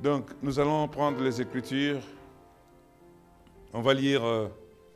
[0.00, 2.00] Donc, nous allons prendre les Écritures.
[3.72, 4.48] On va lire euh,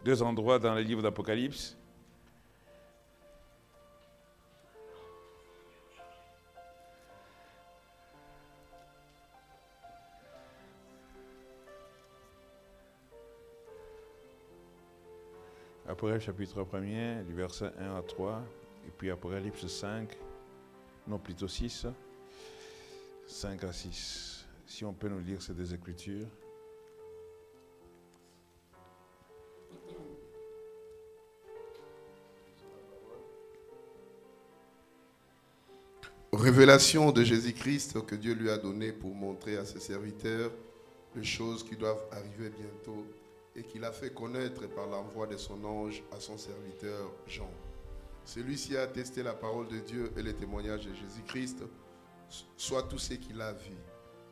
[0.05, 1.77] deux endroits dans le livre d'Apocalypse.
[15.89, 18.41] Apocalypse chapitre 1er, du verset 1 à 3,
[18.87, 20.17] et puis Apocalypse 5,
[21.09, 21.89] non plutôt 6,
[23.27, 24.32] 5 à 6.
[24.73, 26.27] Si on peut nous lire ces deux écritures.
[36.33, 40.51] Révélation de Jésus-Christ que Dieu lui a donnée pour montrer à ses serviteurs
[41.15, 43.05] les choses qui doivent arriver bientôt
[43.55, 47.51] et qu'il a fait connaître par l'envoi de son ange à son serviteur Jean.
[48.25, 51.63] Celui-ci a attesté la parole de Dieu et les témoignages de Jésus-Christ,
[52.57, 53.77] soit tout ce qu'il a vu.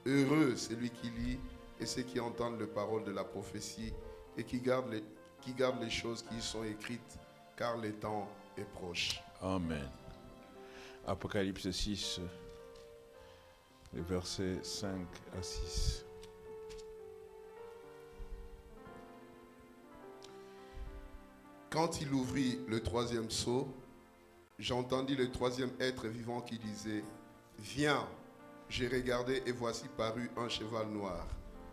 [0.07, 1.39] Heureux celui qui lit
[1.79, 3.93] et ceux qui entendent les paroles de la prophétie
[4.37, 5.05] et qui gardent les,
[5.41, 7.19] qui gardent les choses qui y sont écrites,
[7.57, 9.23] car le temps est proche.
[9.41, 9.89] Amen.
[11.07, 12.21] Apocalypse 6,
[13.95, 15.07] les versets 5
[15.39, 16.05] à 6.
[21.71, 23.69] Quand il ouvrit le troisième sceau,
[24.59, 27.05] j'entendis le troisième être vivant qui disait,
[27.59, 28.07] Viens,
[28.71, 31.27] j'ai regardé et voici paru un cheval noir.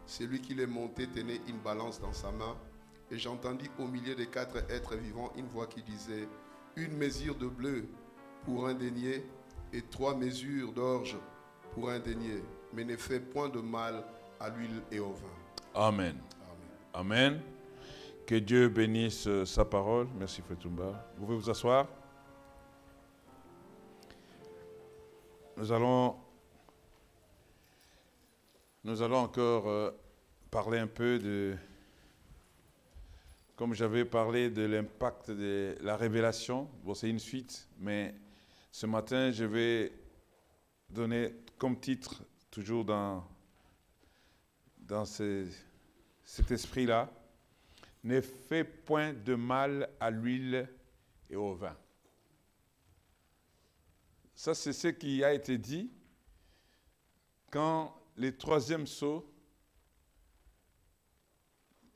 [0.08, 2.58] Celui qui l'est monté tenait une balance dans sa main,
[3.12, 6.28] et j'entendis au milieu des quatre êtres vivants une voix qui disait,
[6.76, 7.88] Une mesure de bleu
[8.44, 9.26] pour un denier
[9.72, 11.18] et trois mesures d'orge
[11.72, 14.04] pour un denier, mais ne fait point de mal
[14.40, 15.76] à l'huile et au vin.
[15.76, 16.18] Amen.
[16.94, 17.40] Amen.
[18.26, 20.08] Que Dieu bénisse euh, sa parole.
[20.18, 21.08] Merci Fetumba.
[21.18, 21.88] Vous pouvez vous asseoir.
[25.56, 26.16] Nous allons,
[28.88, 29.92] nous allons encore euh,
[30.50, 31.58] parler un peu de,
[33.58, 36.70] comme j'avais parlé de l'impact de la révélation.
[36.86, 38.16] Bon, c'est une suite, mais
[38.72, 39.92] ce matin, je vais
[40.90, 43.28] donner comme titre, toujours dans,
[44.78, 45.50] dans ce-
[46.24, 47.12] cet esprit-là,
[48.06, 50.70] ne fais point de mal à l'huile
[51.30, 51.76] et au vin.
[54.34, 55.92] Ça, c'est ce qui a été dit
[57.52, 59.32] quand le troisième sceau,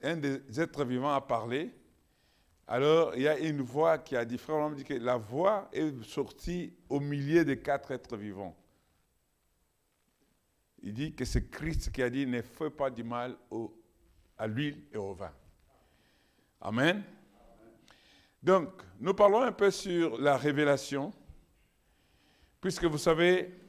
[0.01, 1.73] un des êtres vivants a parlé.
[2.67, 5.67] Alors, il y a une voix qui a dit, frère, on dit que la voix
[5.73, 8.55] est sortie au milieu des quatre êtres vivants.
[10.83, 13.37] Il dit que c'est Christ qui a dit, ne fais pas du mal
[14.37, 15.33] à l'huile et au vin.
[16.61, 17.03] Amen.
[18.41, 21.13] Donc, nous parlons un peu sur la révélation,
[22.59, 23.60] puisque vous savez,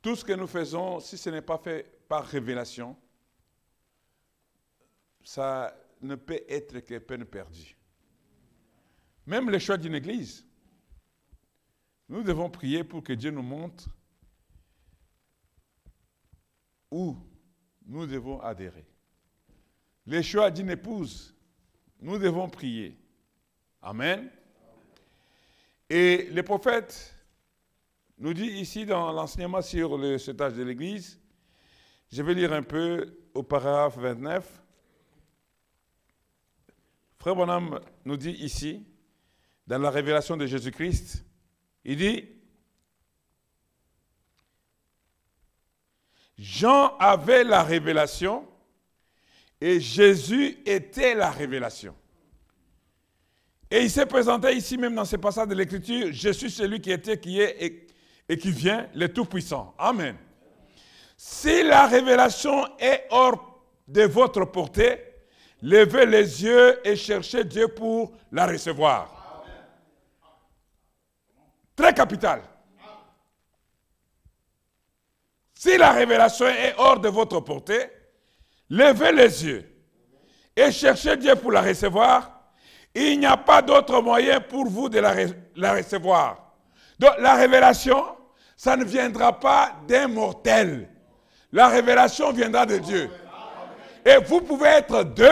[0.00, 2.96] tout ce que nous faisons, si ce n'est pas fait par révélation,
[5.22, 7.76] ça ne peut être que peine perdue.
[9.26, 10.46] Même le choix d'une église,
[12.08, 13.90] nous devons prier pour que Dieu nous montre
[16.90, 17.16] où
[17.84, 18.86] nous devons adhérer.
[20.06, 21.34] Les choix d'une épouse,
[22.00, 22.96] nous devons prier.
[23.82, 24.30] Amen.
[25.90, 27.14] Et le prophète
[28.18, 31.20] nous dit ici dans l'enseignement sur le setage de l'Église,
[32.10, 34.62] je vais lire un peu au paragraphe 29.
[37.18, 38.84] Frère Bonhomme nous dit ici,
[39.66, 41.24] dans la révélation de Jésus-Christ,
[41.84, 42.28] il dit,
[46.38, 48.48] Jean avait la révélation
[49.60, 51.94] et Jésus était la révélation.
[53.70, 56.90] Et il s'est présenté ici même dans ce passage de l'Écriture, je suis celui qui
[56.90, 57.87] était, qui est et,
[58.28, 59.74] et qui vient, le Tout-Puissant.
[59.78, 60.16] Amen.
[61.16, 65.02] Si la révélation est hors de votre portée,
[65.62, 69.44] levez les yeux et cherchez Dieu pour la recevoir.
[71.74, 72.42] Très capital.
[75.54, 77.90] Si la révélation est hors de votre portée,
[78.70, 79.68] levez les yeux
[80.54, 82.52] et cherchez Dieu pour la recevoir.
[82.94, 85.14] Il n'y a pas d'autre moyen pour vous de la,
[85.56, 86.52] la recevoir.
[86.98, 88.04] Donc la révélation,
[88.58, 90.88] ça ne viendra pas d'un mortel.
[91.52, 93.08] La révélation viendra de Dieu.
[94.04, 95.30] Et vous pouvez être deux,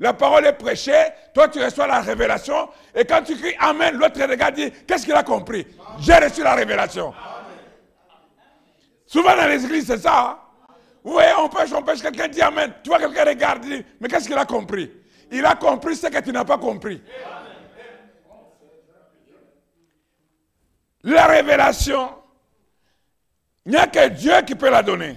[0.00, 4.20] la parole est prêchée, toi tu reçois la révélation, et quand tu cries Amen, l'autre
[4.28, 5.64] regarde dit, qu'est-ce qu'il a compris?
[6.00, 7.14] J'ai reçu la révélation.
[9.06, 10.20] Souvent dans les églises, c'est ça.
[10.30, 10.38] hein?
[11.04, 12.72] Vous voyez, on pêche, on pêche, quelqu'un dit Amen.
[12.82, 14.90] Tu vois, quelqu'un regarde, dit, mais qu'est-ce qu'il a compris?
[15.30, 17.00] Il a compris ce que tu n'as pas compris.
[21.04, 22.08] La révélation
[23.66, 25.16] Il n'y a que Dieu qui peut la donner.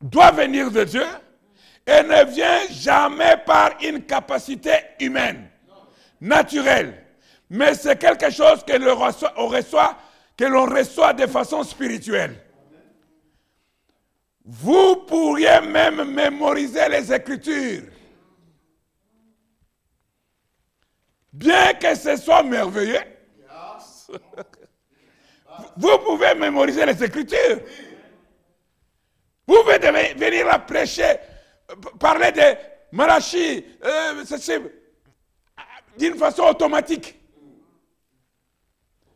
[0.00, 1.06] Doit venir de Dieu
[1.86, 5.48] et ne vient jamais par une capacité humaine,
[6.20, 7.04] naturelle.
[7.48, 9.96] Mais c'est quelque chose que l'on reçoit,
[10.36, 12.42] que l'on reçoit de façon spirituelle.
[14.44, 17.84] Vous pourriez même mémoriser les Écritures.
[21.32, 23.02] Bien que ce soit merveilleux,
[25.76, 27.60] vous pouvez mémoriser les Écritures.
[29.46, 31.18] Vous pouvez venir la prêcher,
[31.98, 32.42] parler de
[32.92, 34.24] Malachi, euh,
[35.98, 37.14] d'une façon automatique.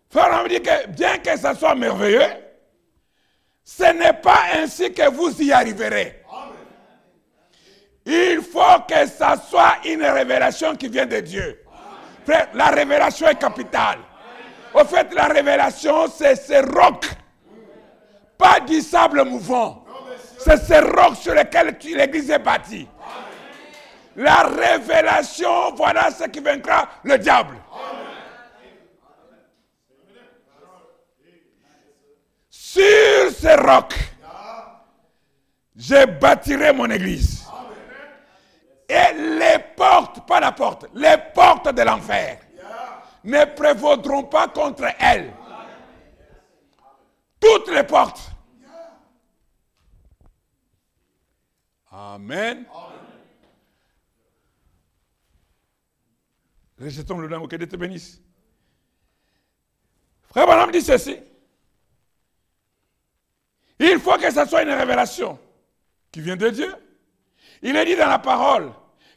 [0.09, 2.21] Pharaon me dit que bien que ça soit merveilleux,
[3.65, 6.25] ce n'est pas ainsi que vous y arriverez.
[8.07, 11.61] Il faut que ça soit une révélation qui vient de Dieu.
[12.25, 13.99] Frère, la révélation est capitale.
[14.75, 17.07] Au fait, la révélation, c'est ce roc.
[18.39, 19.85] Pas du sable mouvant.
[20.39, 22.89] C'est ce roc sur lequel l'église est bâtie.
[24.17, 27.57] La révélation, voilà ce qui vaincra le diable.
[32.49, 33.95] Sur ce roc,
[35.77, 37.47] je bâtirai mon église.
[38.89, 42.39] Et les portes, pas la porte, les portes de l'enfer
[43.25, 45.33] ne prévaudront pas contre elle.
[47.39, 48.31] Toutes les portes.
[51.91, 52.67] Amen.
[56.79, 58.21] Rejetons le nom, que Dieu te bénisse.
[60.23, 61.19] Frère Bonhomme dit ceci.
[63.79, 65.39] Il faut que ce soit une révélation
[66.13, 66.75] qui vient de Dieu.
[67.63, 68.73] Il est dit dans la parole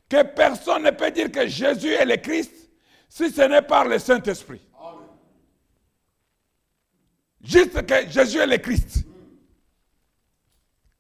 [0.10, 2.63] que personne ne peut dire que Jésus est le Christ
[3.14, 4.62] si ce n'est par le Saint-Esprit.
[7.44, 9.06] Juste que Jésus est le Christ.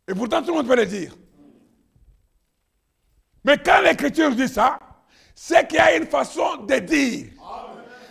[0.07, 1.15] Et pourtant, tout le monde peut le dire.
[3.43, 4.77] Mais quand l'Écriture dit ça,
[5.33, 7.31] c'est qu'il y a une façon de dire.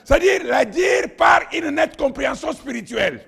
[0.04, 3.24] C'est-à-dire, la dire par une nette compréhension spirituelle.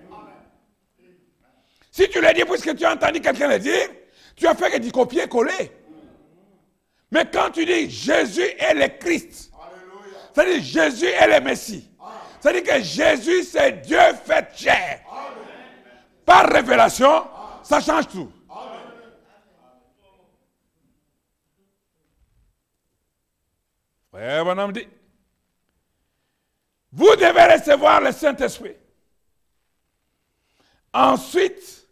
[1.93, 3.91] Si tu le dis puisque tu as entendu quelqu'un le dire,
[4.35, 5.71] tu as fait que du copier-coller.
[7.13, 9.53] Mais quand tu dis Jésus est le Christ,
[10.35, 11.89] c'est-à-dire Jésus est le Messie.
[12.41, 15.01] C'est-à-dire que Jésus, c'est Dieu fait chair.
[16.27, 17.27] Par révélation,
[17.63, 18.31] ça change tout.
[24.11, 24.87] Frère bonhomme dit,
[26.93, 28.77] vous devez recevoir le Saint-Esprit.
[30.93, 31.89] Ensuite,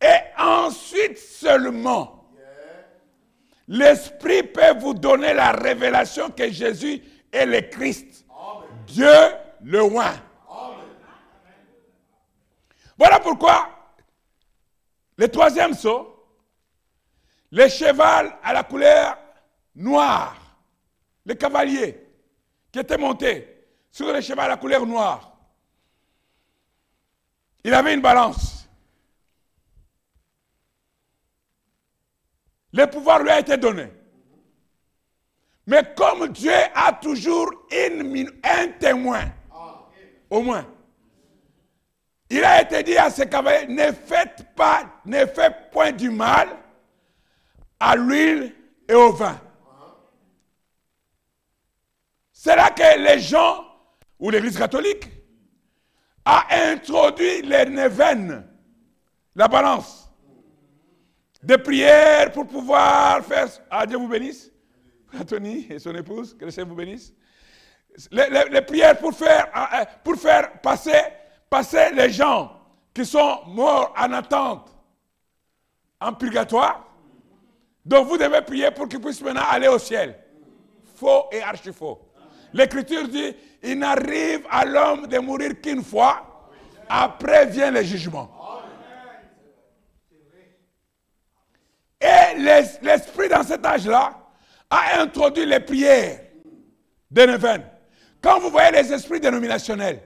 [0.00, 2.30] et ensuite seulement,
[3.68, 7.02] l'Esprit peut vous donner la révélation que Jésus
[7.32, 8.26] est le Christ.
[8.86, 9.08] Dieu
[9.62, 10.12] le roi.
[12.96, 13.68] Voilà pourquoi
[15.16, 16.08] le troisième saut,
[17.50, 19.18] le cheval à la couleur
[19.74, 20.36] noire,
[21.24, 22.06] le cavalier
[22.70, 25.36] qui était monté sur le cheval à la couleur noire,
[27.64, 28.68] il avait une balance.
[32.72, 33.92] Le pouvoir lui a été donné.
[35.66, 39.24] Mais comme Dieu a toujours une, un témoin,
[40.28, 40.66] au moins,
[42.28, 46.48] il a été dit à ce cavaliers, ne faites pas, ne faites point du mal
[47.78, 48.54] à l'huile
[48.88, 49.38] et au vin.
[52.32, 53.64] C'est là que les gens,
[54.18, 55.08] ou l'Église catholique,
[56.24, 58.46] a introduit les neven,
[59.34, 60.10] la balance,
[61.42, 63.48] des prières pour pouvoir faire.
[63.70, 64.51] Ah, Dieu vous bénisse.
[65.18, 67.12] Anthony et son épouse, que le Seigneur vous bénisse.
[68.10, 71.02] Les, prières pour faire, euh, euh, pour faire passer,
[71.50, 72.58] passer les gens
[72.94, 74.74] qui sont morts en attente
[76.00, 76.86] en purgatoire.
[77.84, 80.18] Donc vous devez prier pour qu'ils puissent maintenant aller au ciel.
[80.96, 82.00] Faux et archi faux.
[82.52, 86.50] L'Écriture dit, il n'arrive à l'homme de mourir qu'une fois,
[86.88, 88.30] après vient le jugement.
[92.00, 92.38] Et
[92.82, 94.21] l'esprit dans cet âge-là
[94.72, 96.20] a introduit les prières
[97.10, 97.62] de Neven.
[98.22, 100.00] Quand vous voyez les esprits dénominationnels,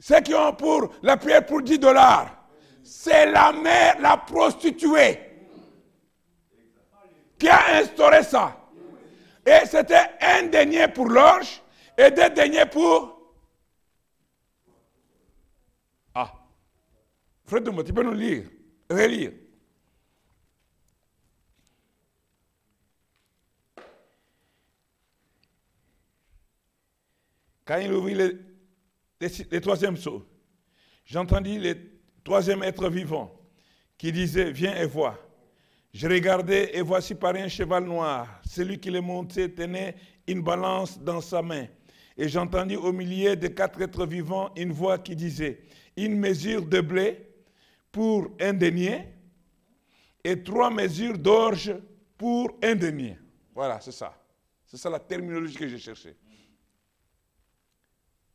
[0.00, 2.46] ceux qui ont pour la prière pour 10 dollars,
[2.82, 5.20] c'est la mère, la prostituée,
[7.38, 8.56] qui a instauré ça.
[9.44, 11.62] Et c'était un denier pour l'orge
[11.98, 13.20] et deux deniers pour.
[16.14, 16.32] Ah.
[17.44, 18.44] Frère de tu peux nous lire,
[18.88, 19.32] relire.
[27.64, 30.26] Quand il ouvrit le, troisième saut,
[31.04, 31.74] j'entendis les
[32.22, 33.34] troisième être vivant
[33.98, 35.18] qui disait, viens et vois.
[35.92, 38.40] Je regardais et voici par un cheval noir.
[38.44, 39.94] Celui qui le montait tenait
[40.26, 41.66] une balance dans sa main.
[42.16, 45.60] Et j'entendis au milieu des quatre êtres vivants une voix qui disait,
[45.96, 47.28] une mesure de blé
[47.92, 49.04] pour un denier
[50.24, 51.74] et trois mesures d'orge
[52.16, 53.16] pour un denier.
[53.54, 54.20] Voilà, c'est ça.
[54.66, 56.16] C'est ça la terminologie que j'ai cherchée.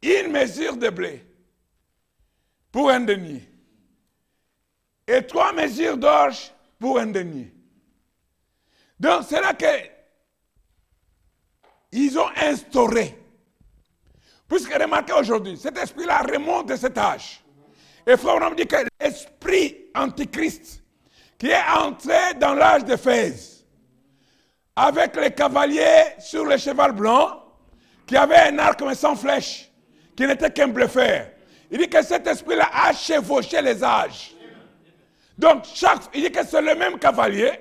[0.01, 1.25] Une mesure de blé
[2.71, 3.49] pour un denier
[5.07, 7.53] et trois mesures d'orge pour un denier.
[8.99, 9.65] Donc c'est là que
[11.91, 13.17] ils ont instauré.
[14.47, 17.43] Puisque remarquez aujourd'hui, cet esprit-là remonte de cet âge.
[18.05, 20.83] Et frère, on dit que l'esprit antichrist
[21.37, 23.65] qui est entré dans l'âge Fès,
[24.75, 27.43] avec les cavaliers sur le cheval blanc,
[28.05, 29.68] qui avait un arc mais sans flèche,
[30.19, 31.27] qui n'était qu'un bluffeur.
[31.71, 34.35] Il dit que cet esprit-là a chevauché les âges.
[35.37, 37.53] Donc, chaque, il dit que c'est le même cavalier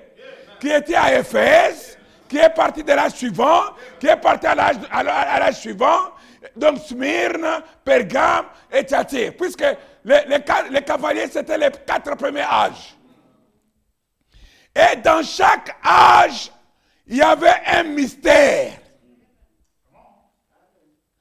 [0.59, 1.97] qui était à Éphèse,
[2.27, 3.61] qui est parti de l'âge suivant,
[3.97, 6.11] qui est parti à l'âge suivant,
[6.53, 9.63] donc Smyrne, Pergame et Thyatire, puisque
[10.03, 10.25] les,
[10.69, 12.93] les cavaliers, c'était les quatre premiers âges.
[14.75, 16.51] Et dans chaque âge,
[17.07, 18.73] il y avait un mystère.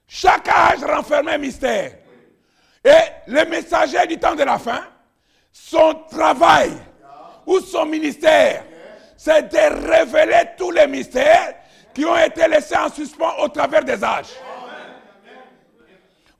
[0.09, 1.93] Chaque âge renfermait un mystère.
[2.83, 2.91] Et
[3.27, 4.83] le messager du temps de la fin,
[5.53, 6.73] son travail
[7.45, 8.65] ou son ministère,
[9.17, 11.55] c'est de révéler tous les mystères
[11.95, 14.33] qui ont été laissés en suspens au travers des âges.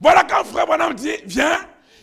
[0.01, 1.59] Voilà quand Frère Bonhomme dit, viens,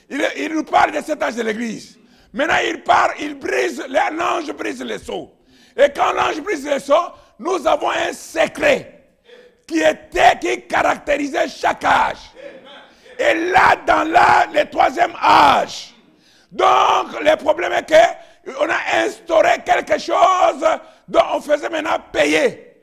[0.08, 1.99] il, nous parle de cet âge de l'Église.
[2.32, 5.32] Maintenant, il part, il brise, l'ange brise les seaux.
[5.76, 8.96] Et quand l'ange brise les seaux, nous avons un secret
[9.66, 12.32] qui était, qui caractérisait chaque âge.
[13.18, 15.94] Et là, dans là, le troisième âge.
[16.52, 20.64] Donc, le problème est qu'on a instauré quelque chose
[21.08, 22.76] dont on faisait maintenant payer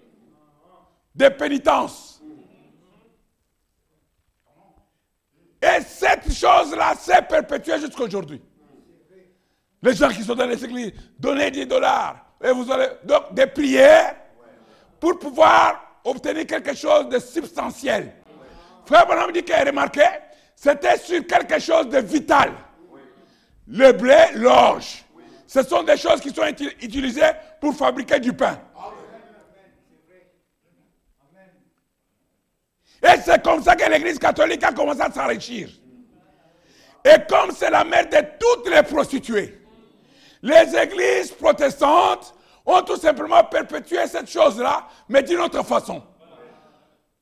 [1.15, 2.21] des pénitences.
[5.61, 8.41] Et cette chose-là s'est perpétuée jusqu'à aujourd'hui.
[9.81, 12.17] Les gens qui sont dans les églises, donnez 10 dollars.
[12.43, 14.15] Et vous allez donc des prières
[14.99, 18.13] pour pouvoir obtenir quelque chose de substantiel.
[18.86, 20.03] Frère Bonhomme dit qu'il a remarqué,
[20.55, 22.51] c'était sur quelque chose de vital.
[23.67, 25.05] Le blé, l'orge.
[25.48, 26.43] Ce sont des choses qui sont
[26.81, 27.31] utilisées
[27.62, 28.60] pour fabriquer du pain.
[33.03, 35.69] Et c'est comme ça que l'Église catholique a commencé à s'enrichir.
[37.03, 39.60] Et comme c'est la mère de toutes les prostituées,
[40.41, 42.33] les églises protestantes
[42.65, 46.01] ont tout simplement perpétué cette chose-là, mais d'une autre façon.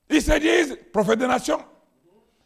[0.10, 1.64] Ils se disent prophètes des nations.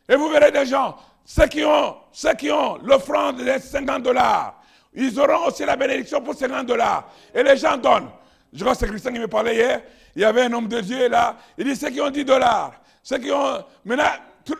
[0.07, 4.61] Et vous verrez des gens, ceux qui ont, ceux qui ont l'offrande de 50 dollars,
[4.93, 7.09] ils auront aussi la bénédiction pour 50 dollars.
[7.33, 8.09] Et les gens donnent.
[8.53, 9.81] Je crois que c'est Christian qui me parlait hier.
[10.15, 11.35] Il y avait un homme de Dieu là.
[11.57, 12.73] Il dit ceux qui ont 10 dollars,
[13.03, 13.65] ceux qui ont.
[13.83, 14.11] Maintenant,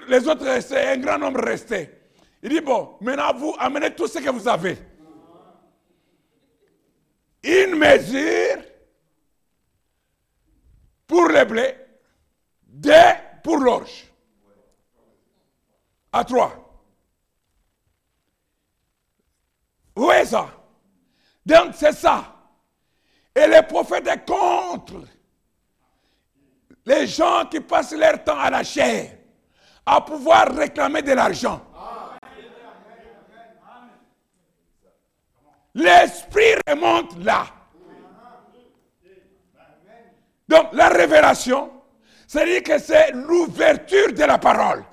[0.10, 1.90] les autres, c'est un grand nombre resté.
[2.44, 4.78] Il dit bon, maintenant vous amenez tout ce que vous avez.
[7.46, 8.64] Une mesure
[11.06, 11.78] pour le blé,
[12.64, 12.92] deux
[13.44, 14.12] pour l'orge.
[16.12, 16.54] À trois.
[19.96, 20.50] Où est ça?
[21.46, 22.34] Donc c'est ça.
[23.36, 25.04] Et le prophète est contre
[26.86, 29.20] les gens qui passent leur temps à la chair,
[29.86, 31.62] à pouvoir réclamer de l'argent.
[35.76, 37.46] L'esprit remonte là.
[40.48, 41.72] Donc la révélation,
[42.28, 44.84] c'est-à-dire que c'est l'ouverture de la parole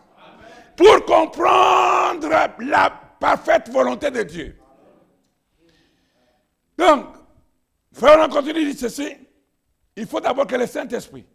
[0.76, 4.58] pour comprendre la parfaite volonté de Dieu.
[6.76, 7.06] Donc,
[7.92, 9.16] frère, on continue de dire ceci.
[9.94, 11.26] Il faut d'abord que le Saint-Esprit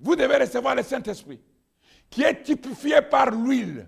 [0.00, 1.40] vous devez recevoir le Saint-Esprit,
[2.08, 3.86] qui est typifié par l'huile.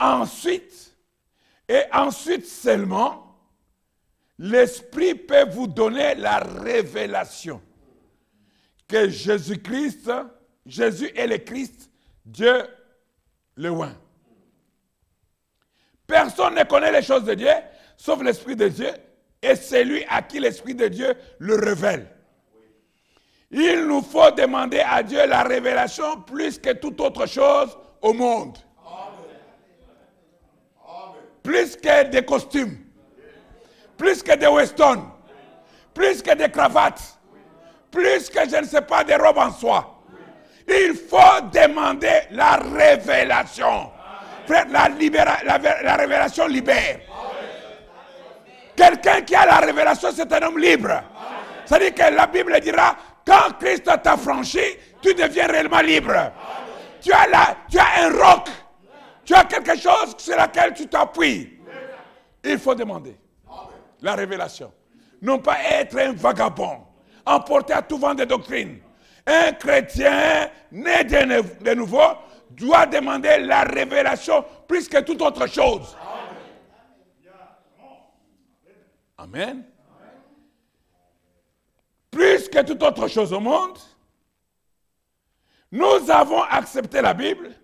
[0.00, 0.96] Ensuite,
[1.68, 3.36] et ensuite seulement,
[4.38, 7.60] l'Esprit peut vous donner la révélation
[8.88, 10.10] que Jésus-Christ,
[10.64, 11.90] Jésus est le Christ,
[12.24, 12.66] Dieu
[13.56, 13.94] le loin.
[16.06, 17.52] Personne ne connaît les choses de Dieu,
[17.96, 18.90] sauf l'Esprit de Dieu,
[19.42, 22.08] et c'est lui à qui l'Esprit de Dieu le révèle.
[23.50, 28.56] Il nous faut demander à Dieu la révélation plus que toute autre chose au monde.
[31.42, 32.76] Plus que des costumes,
[33.96, 35.10] plus que des westerns,
[35.94, 37.02] plus que des cravates,
[37.90, 40.02] plus que je ne sais pas des robes en soie.
[40.68, 43.90] Il faut demander la révélation.
[44.46, 47.00] Frère, la, la, la révélation libère.
[48.76, 51.02] Quelqu'un qui a la révélation, c'est un homme libre.
[51.66, 54.62] C'est-à-dire que la Bible dira, quand Christ t'a franchi,
[55.02, 56.32] tu deviens réellement libre.
[57.00, 58.48] Tu as, tu as un roc.
[59.30, 61.56] Tu as quelque chose sur laquelle tu t'appuies.
[62.42, 63.16] Il faut demander
[64.00, 64.72] la révélation.
[65.22, 66.80] Non pas être un vagabond,
[67.24, 68.80] emporté à tout vent des doctrines.
[69.24, 72.02] Un chrétien né de, nou- de nouveau
[72.50, 75.96] doit demander la révélation plus que toute autre chose.
[79.16, 79.64] Amen.
[82.10, 83.78] Plus que toute autre chose au monde,
[85.70, 87.54] nous avons accepté la Bible,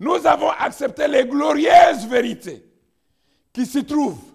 [0.00, 2.64] nous avons accepté les glorieuses vérités
[3.52, 4.32] qui s'y trouvent.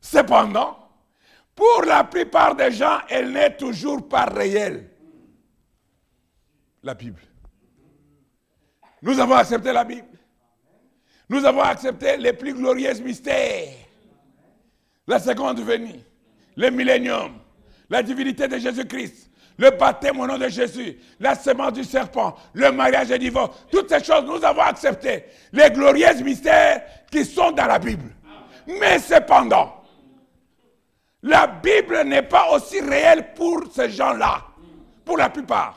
[0.00, 0.78] Cependant,
[1.54, 4.90] pour la plupart des gens, elle n'est toujours pas réelle.
[6.82, 7.20] La Bible.
[9.02, 10.08] Nous avons accepté la Bible.
[11.28, 13.74] Nous avons accepté les plus glorieux mystères.
[15.06, 16.00] La seconde venue,
[16.56, 17.32] le millénium,
[17.90, 22.70] la divinité de Jésus-Christ, le baptême au nom de Jésus, la semence du serpent, le
[22.72, 23.56] mariage et divorce.
[23.70, 28.10] Toutes ces choses, nous avons accepté les glorieux mystères qui sont dans la Bible.
[28.66, 29.82] Mais cependant,
[31.22, 34.42] la Bible n'est pas aussi réelle pour ces gens-là,
[35.04, 35.74] pour la plupart.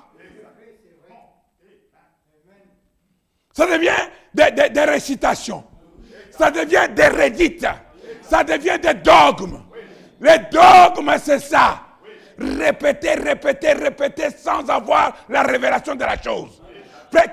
[3.53, 3.91] Ça devient
[4.33, 5.63] des, des- des récitations.
[6.31, 7.65] Ça devient des rédites.
[8.21, 9.61] Ça devient des dogmes.
[10.19, 11.84] Les dogmes, c'est ça.
[12.37, 16.61] Répéter, répéter, répéter sans avoir la révélation de la chose.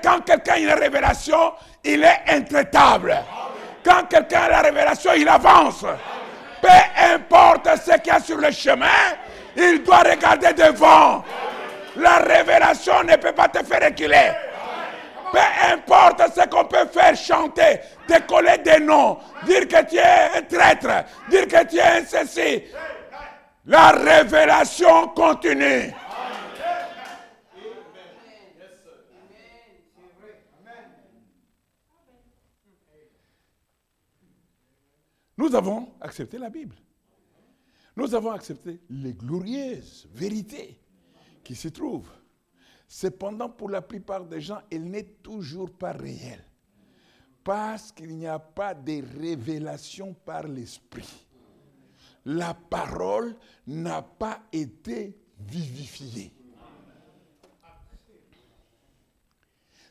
[0.01, 3.15] Quand quelqu'un a une révélation, il est intraitable.
[3.83, 5.83] Quand quelqu'un a la révélation, il avance.
[6.61, 6.69] Peu
[7.13, 8.85] importe ce qu'il y a sur le chemin,
[9.57, 11.23] il doit regarder devant.
[11.97, 14.31] La révélation ne peut pas te faire reculer.
[15.31, 15.39] Peu
[15.73, 20.41] importe ce qu'on peut faire chanter, te coller des noms, dire que tu es un
[20.43, 22.63] traître, dire que tu es un ceci.
[23.65, 25.93] La révélation continue.
[35.37, 36.75] Nous avons accepté la Bible.
[37.95, 40.79] Nous avons accepté les glorieuses vérités
[41.43, 42.11] qui s'y trouvent.
[42.87, 46.43] Cependant, pour la plupart des gens, elle n'est toujours pas réelle.
[47.43, 51.27] Parce qu'il n'y a pas de révélation par l'Esprit.
[52.25, 53.35] La parole
[53.67, 56.33] n'a pas été vivifiée.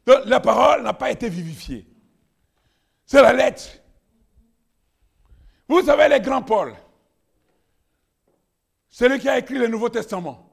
[0.07, 1.87] La parole n'a pas été vivifiée.
[3.07, 3.65] C'est la lettre.
[5.69, 6.75] Vous savez, les grands Paul,
[8.89, 10.51] celui qui a écrit le Nouveau Testament,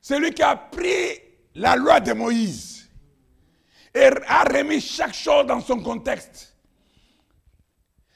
[0.00, 1.20] celui qui a pris
[1.54, 2.88] la loi de Moïse
[3.94, 6.54] et a remis chaque chose dans son contexte.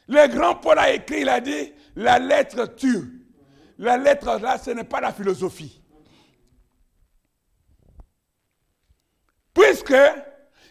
[0.06, 3.22] Le grand Paul a écrit, il a dit, la lettre tue.
[3.78, 5.82] La lettre là, ce n'est pas la philosophie.
[9.54, 9.94] Puisque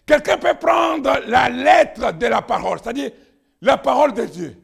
[0.05, 3.11] quelqu'un peut prendre la lettre de la parole, c'est-à-dire
[3.61, 4.57] la parole de Dieu,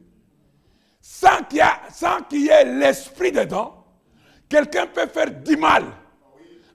[1.00, 3.86] sans qu'il y, ait l'esprit dedans,
[4.48, 5.84] quelqu'un peut faire du mal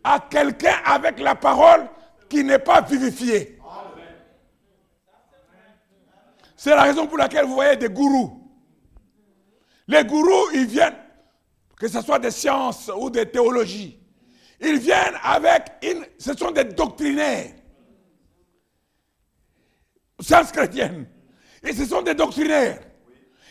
[0.04, 1.88] à quelqu'un avec la parole
[2.30, 3.60] qui n'est pas vivifiée.
[6.56, 8.43] C'est la raison pour laquelle vous voyez des gourous.
[9.88, 10.98] Les gourous, ils viennent,
[11.78, 14.00] que ce soit des sciences ou des théologies,
[14.60, 16.06] ils viennent avec une.
[16.18, 17.52] Ce sont des doctrinaires.
[20.20, 21.08] Sciences chrétiennes.
[21.64, 22.80] Et ce sont des doctrinaires.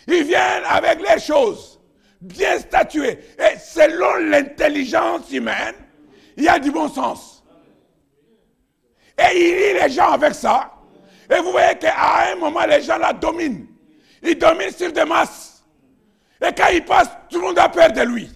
[0.06, 1.80] Ils viennent avec les choses
[2.20, 3.18] bien statuées.
[3.38, 5.74] Et selon l'intelligence humaine,
[6.36, 7.44] il y a du bon sens.
[9.18, 10.72] Et il lit les gens avec ça.
[11.30, 13.66] Et vous voyez qu'à un moment, les gens la dominent.
[14.22, 15.51] Ils dominent sur des masses.
[16.42, 18.30] Et quand il passe, tout le monde a peur de lui.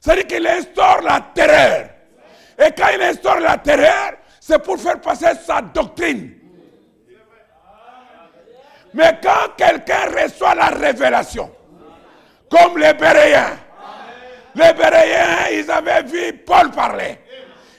[0.00, 1.88] C'est-à-dire qu'il instaure la terreur.
[2.58, 6.32] Et quand il instaure la terreur, c'est pour faire passer sa doctrine.
[8.92, 11.50] Mais quand quelqu'un reçoit la révélation,
[12.48, 13.58] comme les Béréens,
[14.54, 17.18] les Béréens, ils avaient vu Paul parler.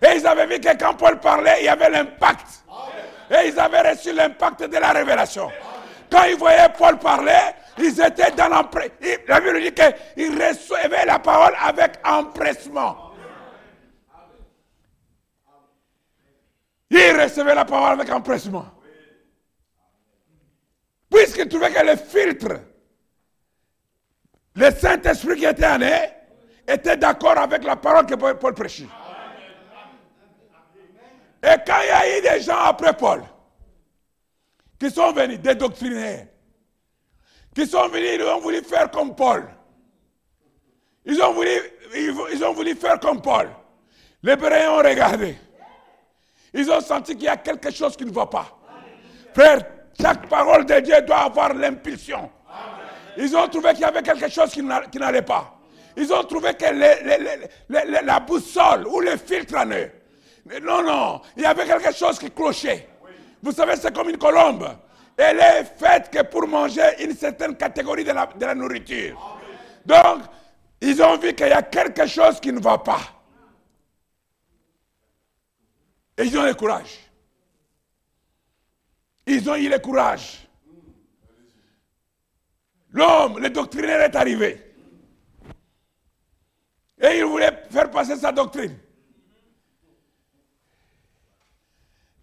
[0.01, 2.47] Et ils avaient vu que quand Paul parlait, il y avait l'impact.
[3.31, 5.49] Et ils avaient reçu l'impact de la révélation.
[6.11, 7.31] Quand ils voyaient Paul parler,
[7.77, 8.95] ils étaient dans l'empressement.
[9.27, 13.11] La Bible dit qu'ils recevaient la parole avec empressement.
[16.89, 18.65] Ils recevaient la parole avec empressement.
[21.09, 22.61] Puisqu'ils trouvaient que le filtre,
[24.55, 26.07] le Saint-Esprit qui était en eux,
[26.67, 28.87] était d'accord avec la parole que Paul prêchait.
[31.43, 33.23] Et quand il y a eu des gens après Paul,
[34.79, 36.27] qui sont venus, des doctrinaires,
[37.55, 39.47] qui sont venus, ils ont voulu faire comme Paul.
[41.05, 41.49] Ils ont voulu,
[41.95, 43.49] ils ont voulu faire comme Paul.
[44.21, 45.37] Les Béréens ont regardé.
[46.53, 48.57] Ils ont senti qu'il y a quelque chose qui ne va pas.
[49.33, 49.61] Frère,
[49.99, 52.29] chaque parole de Dieu doit avoir l'impulsion.
[53.17, 55.57] Ils ont trouvé qu'il y avait quelque chose qui n'allait pas.
[55.95, 56.65] Ils ont trouvé que
[57.69, 59.91] la boussole ou le filtre en eux.
[60.61, 62.89] Non, non, il y avait quelque chose qui clochait.
[63.41, 64.67] Vous savez, c'est comme une colombe.
[65.17, 69.39] Elle est faite que pour manger une certaine catégorie de la, nourriture.
[69.85, 70.23] Donc,
[70.81, 72.99] ils ont vu qu'il y a quelque chose qui ne va pas.
[76.17, 76.99] Et ils ont le courage.
[79.25, 80.47] Ils ont eu le courage.
[82.91, 84.73] L'homme, le doctrinaire est arrivé.
[87.01, 88.77] Et il voulait faire passer sa doctrine.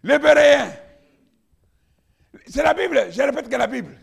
[0.03, 0.82] Les Béréens.
[2.47, 3.97] C'est la Bible, je répète que la Bible.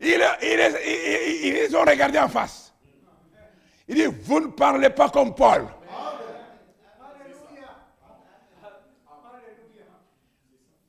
[0.00, 2.74] Ils, ont regardé en face.
[3.88, 5.66] Il dit, vous ne parlez pas comme Paul.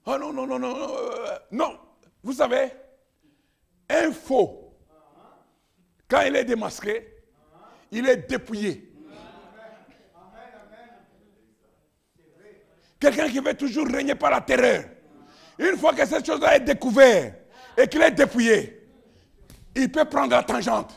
[0.05, 0.95] Oh non, non, non, non, non.
[0.95, 1.79] Euh, non.
[2.23, 2.71] Vous savez,
[3.89, 4.75] un faux,
[6.09, 7.07] quand il est démasqué,
[7.91, 8.89] il est dépouillé.
[12.99, 14.83] Quelqu'un qui veut toujours régner par la terreur.
[15.59, 17.35] Une fois que cette chose-là est découverte
[17.77, 18.89] et qu'il est dépouillé,
[19.75, 20.93] il peut prendre la tangente.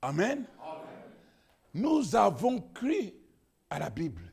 [0.00, 0.44] Amen.
[1.74, 3.12] Nous avons cru
[3.70, 4.32] à la Bible.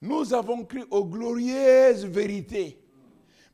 [0.00, 2.78] Nous avons cru aux glorieuses vérités.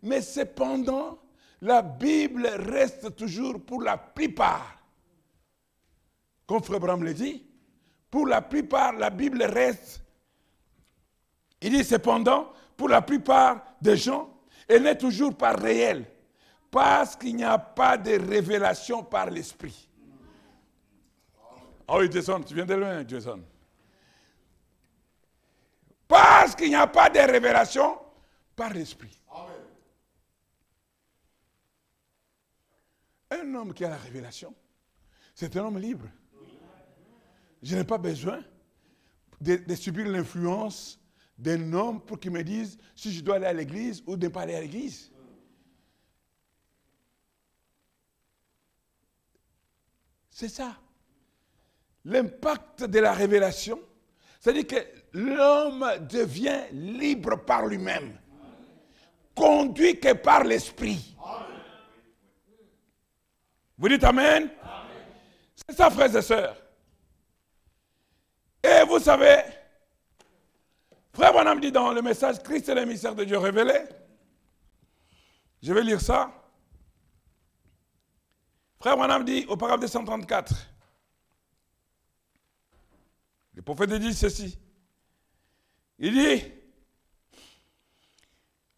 [0.03, 1.19] Mais cependant,
[1.61, 4.83] la Bible reste toujours pour la plupart,
[6.47, 7.47] comme Frère Bram le dit,
[8.11, 10.03] pour la plupart, la Bible reste.
[11.61, 14.31] Il dit cependant, pour la plupart des gens,
[14.67, 16.07] elle n'est toujours pas réelle,
[16.71, 19.89] parce qu'il n'y a pas de révélation par l'Esprit.
[21.87, 23.43] Ah oui, Jason, tu viens de loin, Jason.
[26.07, 27.99] Parce qu'il n'y a pas de révélation
[28.55, 29.21] par l'Esprit.
[33.31, 34.55] Un homme qui a la révélation,
[35.35, 36.07] c'est un homme libre.
[37.63, 38.41] Je n'ai pas besoin
[39.41, 41.00] de, subir l'influence
[41.41, 44.43] d'un homme pour qu'il me dise si je dois aller à l'église ou ne pas
[44.43, 45.11] aller à l'église.
[50.31, 50.77] C'est ça.
[52.05, 53.81] L'impact de la révélation,
[54.39, 58.19] c'est-à-dire que l'homme devient libre par lui-même,
[59.35, 61.17] conduit que par l'esprit.
[63.79, 64.51] Vous dites Amen,
[65.55, 66.57] C'est ça, frères et sœurs.
[68.63, 69.43] Et vous savez,
[71.13, 73.75] Frère Bonhomme dit dans le message Christ est l'émissaire de Dieu révélé.
[75.63, 76.33] Je vais lire ça.
[78.79, 80.55] Frère Bonhomme dit au paragraphe 234.
[83.55, 84.59] Le prophète dit ceci.
[85.99, 86.45] Il dit,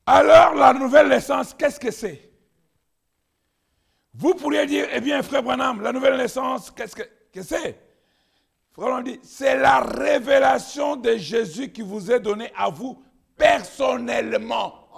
[0.04, 2.32] alors la nouvelle naissance, qu'est-ce que c'est?
[4.14, 7.78] Vous pourriez dire, eh bien, frère Branham, la nouvelle naissance, qu'est-ce que, c'est?
[8.74, 13.02] Frère Branham dit, c'est la révélation de Jésus qui vous est donnée à vous
[13.36, 14.88] personnellement.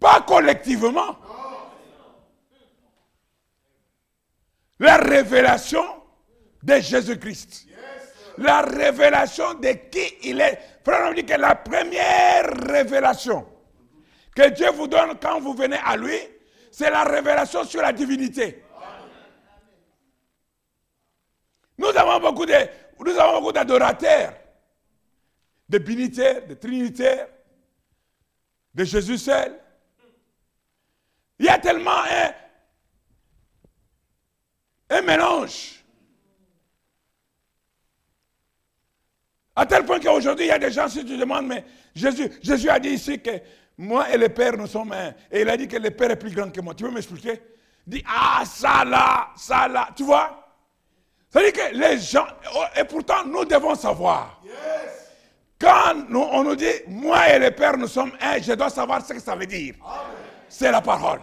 [0.00, 1.16] Pas collectivement.
[4.80, 5.84] La révélation
[6.62, 7.68] de Jésus-Christ
[8.38, 10.58] la révélation de qui il est.
[10.84, 13.46] Frère, on dit que la première révélation
[14.34, 16.16] que Dieu vous donne quand vous venez à lui,
[16.70, 18.64] c'est la révélation sur la divinité.
[21.78, 22.54] Nous avons beaucoup de,
[23.00, 24.34] nous avons beaucoup d'adorateurs,
[25.68, 27.28] de binitaires, de trinitaires,
[28.74, 29.58] de Jésus seul.
[31.38, 32.32] Il y a tellement un,
[34.90, 35.84] un mélange.
[39.54, 42.70] À tel point qu'aujourd'hui, il y a des gens, si tu demandes, mais Jésus, Jésus
[42.70, 43.30] a dit ici que
[43.76, 45.14] moi et le Père, nous sommes un.
[45.30, 46.74] Et il a dit que le Père est plus grand que moi.
[46.74, 47.42] Tu peux m'expliquer?
[47.86, 49.88] Dit, ah, ça là, ça là.
[49.94, 50.41] Tu vois?
[51.32, 52.26] C'est-à-dire que les gens.
[52.54, 54.40] Oh, et pourtant, nous devons savoir.
[55.58, 59.12] Quand on nous dit, moi et le Père, nous sommes un, je dois savoir ce
[59.12, 59.74] que ça veut dire.
[60.48, 61.20] C'est la parole.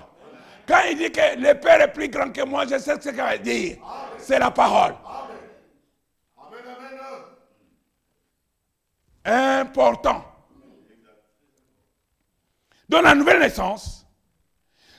[0.67, 3.15] Quand il dit que le Père est plus grand que moi, je sais ce que
[3.15, 3.77] ça veut dire.
[4.17, 4.95] C'est la parole.
[9.29, 10.25] important.
[12.87, 14.07] Dans la nouvelle naissance,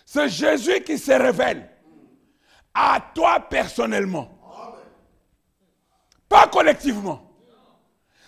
[0.07, 1.69] c'est Jésus qui se révèle
[2.73, 4.40] à toi personnellement.
[6.31, 7.29] Pas collectivement.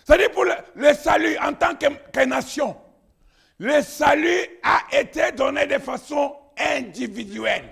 [0.03, 2.75] C'est-à-dire pour le, salut en tant que, que, nation.
[3.57, 7.63] Le salut a été donné de façon individuelle.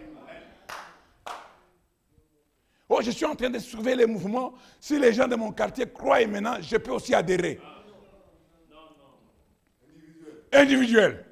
[2.87, 4.53] Oh, je suis en train de surveiller les mouvements.
[4.79, 7.59] Si les gens de mon quartier croient maintenant, je peux aussi adhérer.
[10.53, 11.25] Individuel.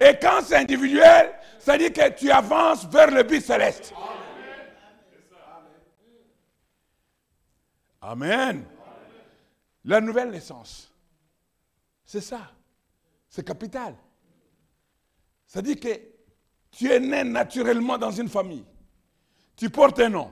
[0.00, 3.94] Et quand c'est individuel, ça dit que tu avances vers le but céleste.
[8.00, 8.64] Amen.
[9.84, 10.92] La nouvelle naissance.
[12.04, 12.50] C'est ça.
[13.28, 13.94] C'est capital.
[15.46, 15.88] Ça dit que
[16.70, 18.64] tu es né naturellement dans une famille.
[19.56, 20.30] Tu portes un nom.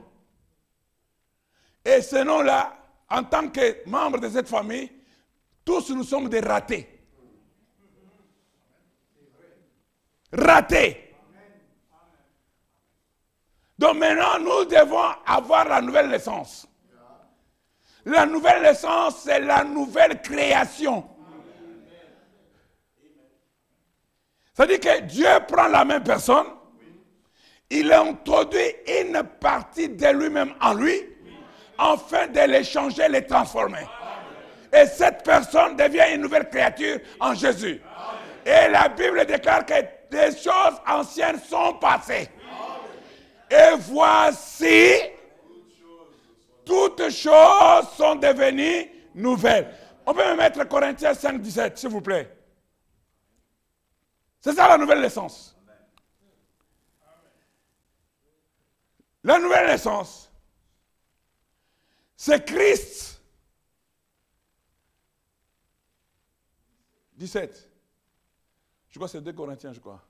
[1.84, 2.76] Et ce nom-là,
[3.10, 4.90] en tant que membre de cette famille,
[5.64, 6.88] tous nous sommes des ratés.
[10.32, 11.14] Ratés.
[13.78, 16.67] Donc maintenant, nous devons avoir la nouvelle naissance.
[18.08, 21.06] La nouvelle naissance, c'est la nouvelle création.
[24.54, 26.46] C'est-à-dire que Dieu prend la même personne,
[27.68, 31.02] il introduit une partie de lui-même en lui,
[31.76, 33.86] afin de l'échanger, les transformer.
[34.72, 37.82] Et cette personne devient une nouvelle créature en Jésus.
[38.46, 39.74] Et la Bible déclare que
[40.10, 42.30] des choses anciennes sont passées.
[43.50, 44.94] Et voici,
[46.68, 49.74] toutes choses sont devenues nouvelles.
[50.04, 52.30] On peut me mettre Corinthiens 5, 17, s'il vous plaît.
[54.38, 55.56] C'est ça la nouvelle naissance.
[59.24, 60.30] La nouvelle naissance,
[62.14, 63.22] c'est Christ.
[67.16, 67.70] 17.
[68.90, 70.02] Je crois que c'est 2 Corinthiens, je crois.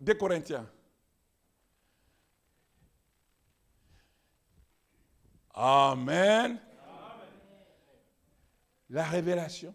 [0.00, 0.68] 2 Corinthiens.
[5.56, 6.60] Amen.
[8.90, 9.74] La révélation.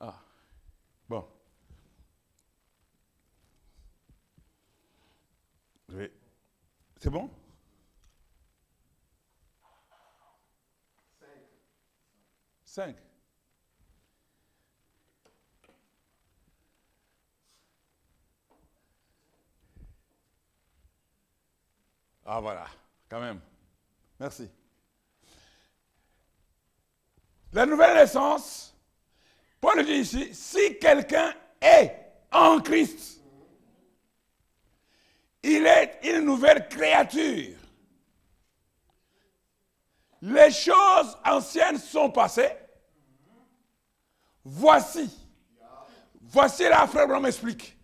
[0.00, 0.20] Ah,
[1.08, 1.26] bon.
[7.00, 7.30] C'est bon?
[12.64, 12.96] Cinq.
[22.26, 22.66] Ah voilà,
[23.08, 23.40] quand même.
[24.18, 24.50] Merci.
[27.52, 28.76] La nouvelle naissance,
[29.60, 31.94] Paul dit ici, si quelqu'un est
[32.30, 33.20] en Christ,
[35.42, 37.56] il est une nouvelle créature.
[40.20, 42.52] Les choses anciennes sont passées.
[44.44, 45.10] Voici.
[46.20, 47.76] Voici là, frère Bram explique.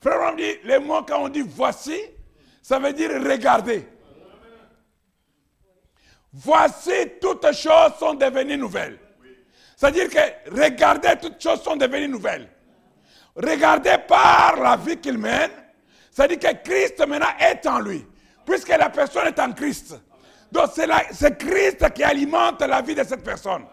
[0.00, 1.98] Frère Bram dit, les mots quand on dit voici,
[2.62, 3.86] ça veut dire regardez.
[6.32, 8.98] Voici toutes choses sont devenues nouvelles.
[9.76, 12.48] C'est-à-dire que regardez, toutes choses sont devenues nouvelles.
[13.34, 15.50] Regardez par la vie qu'il mène.
[16.10, 18.06] C'est-à-dire que Christ maintenant est en lui.
[18.44, 19.94] Puisque la personne est en Christ.
[20.52, 23.64] Donc c'est Christ qui alimente la vie de cette personne.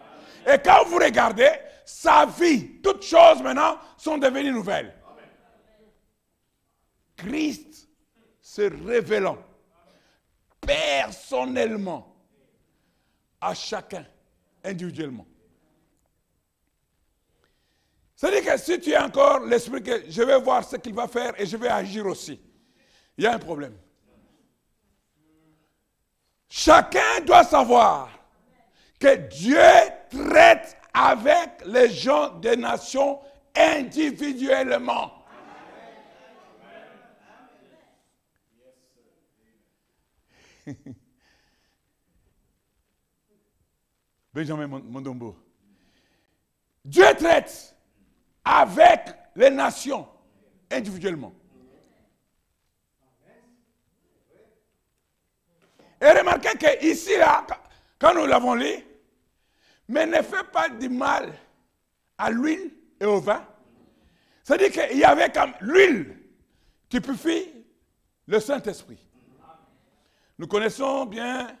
[0.46, 1.50] Et quand vous regardez,
[1.84, 4.94] sa vie, toutes choses maintenant sont devenues nouvelles.
[7.16, 7.88] Christ
[8.40, 9.38] se révélant
[10.60, 12.14] personnellement
[13.40, 14.04] à chacun
[14.64, 15.26] individuellement.
[18.14, 21.40] C'est-à-dire que si tu as encore l'esprit que je vais voir ce qu'il va faire
[21.40, 22.40] et je vais agir aussi,
[23.16, 23.76] il y a un problème.
[26.48, 28.10] Chacun doit savoir
[28.98, 29.60] que Dieu
[30.10, 33.20] traite avec les gens des nations
[33.54, 35.12] individuellement.
[44.38, 45.36] Benjamin Mondombo.
[46.84, 47.74] Dieu traite
[48.44, 49.00] avec
[49.34, 50.06] les nations
[50.70, 51.32] individuellement.
[56.00, 57.44] Et remarquez que ici, là,
[57.98, 58.76] quand nous l'avons lu,
[59.88, 61.32] mais ne fait pas du mal
[62.16, 63.44] à l'huile et au vin.
[64.44, 66.16] C'est-à-dire qu'il y avait comme l'huile
[66.88, 67.48] qui purifie
[68.28, 69.04] le Saint-Esprit.
[70.38, 71.58] Nous connaissons bien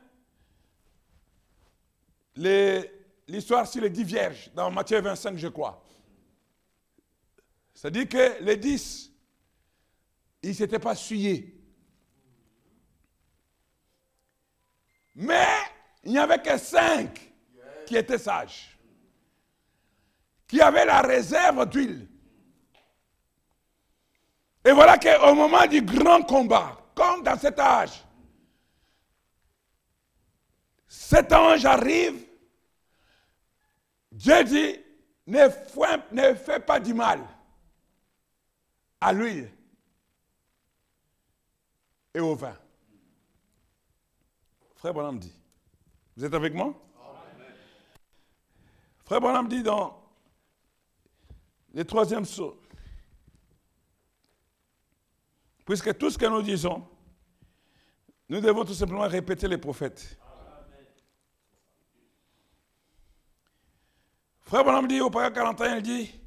[3.26, 5.84] l'histoire sur les dix vierges dans Matthieu 25, je crois.
[7.74, 9.12] C'est-à-dire que les dix,
[10.42, 11.54] ils ne s'étaient pas suyés.
[15.14, 15.46] Mais
[16.04, 17.32] il n'y avait que cinq
[17.86, 18.78] qui étaient sages,
[20.46, 22.08] qui avaient la réserve d'huile.
[24.64, 28.04] Et voilà qu'au moment du grand combat, comme dans cet âge,
[30.86, 32.27] cet ange arrive,
[34.18, 34.76] Dieu dit,
[35.28, 37.24] ne, fais pas du mal
[39.00, 39.48] à l'huile
[42.12, 42.58] et au vin.
[44.74, 45.32] Frère Bonhomme dit,
[46.16, 46.74] vous êtes avec moi?
[49.04, 50.02] Frère Bonhomme dit dans
[51.72, 52.60] le troisième saut,
[55.64, 56.84] puisque tout ce que nous disons,
[58.28, 60.17] nous devons tout simplement répéter les prophètes.
[64.48, 66.20] Frère Bonhomme dit au paragraphe 41, il dit,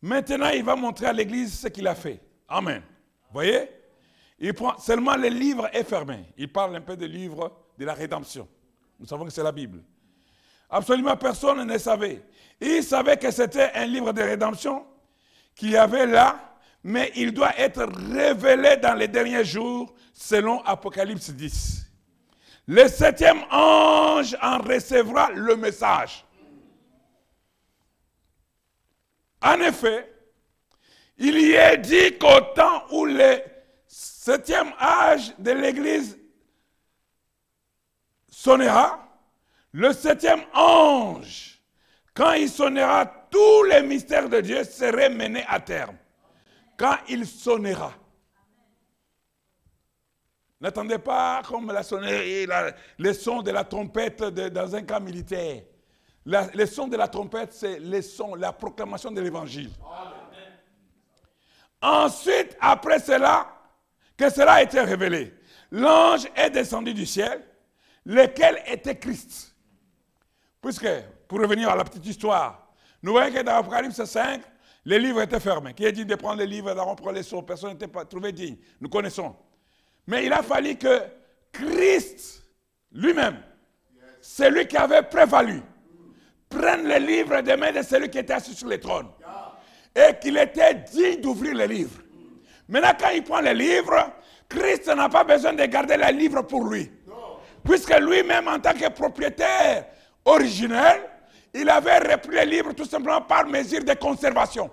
[0.00, 2.18] maintenant il va montrer à l'Église ce qu'il a fait.
[2.48, 2.82] Amen.
[3.30, 3.68] Voyez?
[4.38, 6.24] Il prend seulement les livres est fermé.
[6.38, 8.48] Il parle un peu des livres de la rédemption.
[8.98, 9.84] Nous savons que c'est la Bible.
[10.70, 12.22] Absolument personne ne savait.
[12.58, 14.86] Il savait que c'était un livre de rédemption
[15.54, 21.28] qu'il y avait là, mais il doit être révélé dans les derniers jours selon Apocalypse
[21.32, 21.84] 10.
[22.68, 26.24] Le septième ange en recevra le message.
[29.42, 30.08] En effet,
[31.18, 33.38] il y est dit qu'au temps où le
[33.86, 36.18] septième âge de l'Église
[38.28, 38.98] sonnera,
[39.72, 41.60] le septième ange,
[42.14, 45.96] quand il sonnera, tous les mystères de Dieu seraient menés à terme.
[46.76, 47.94] Quand il sonnera.
[50.60, 52.46] N'attendez pas comme la sonnerie,
[52.98, 55.62] le son de la trompette dans un camp militaire.
[56.24, 59.70] Le son de la trompette, c'est le son, la proclamation de l'évangile.
[61.80, 63.48] Ensuite, après cela,
[64.16, 65.34] que cela a été révélé,
[65.70, 67.42] l'ange est descendu du ciel,
[68.04, 69.56] lequel était Christ.
[70.60, 70.88] Puisque,
[71.26, 74.42] pour revenir à la petite histoire, nous voyons que dans Apocalypse 5,
[74.84, 75.74] les livres étaient fermés.
[75.74, 78.32] Qui a dit de prendre les livres et d'en prendre les sons Personne n'était trouvé
[78.32, 78.56] digne.
[78.80, 79.34] Nous connaissons.
[80.06, 81.02] Mais il a fallu que
[81.52, 82.44] Christ
[82.92, 83.42] lui-même,
[84.20, 85.62] celui qui avait prévalu,
[86.52, 89.08] prenne les livres des mains de celui qui était assis sur le trône.
[89.94, 92.00] Et qu'il était digne d'ouvrir les livres.
[92.68, 94.10] Maintenant, quand il prend les livres,
[94.48, 96.90] Christ n'a pas besoin de garder les livres pour lui.
[97.64, 99.86] Puisque lui-même, en tant que propriétaire
[100.24, 101.02] originel,
[101.54, 104.70] il avait repris les livres tout simplement par mesure de conservation.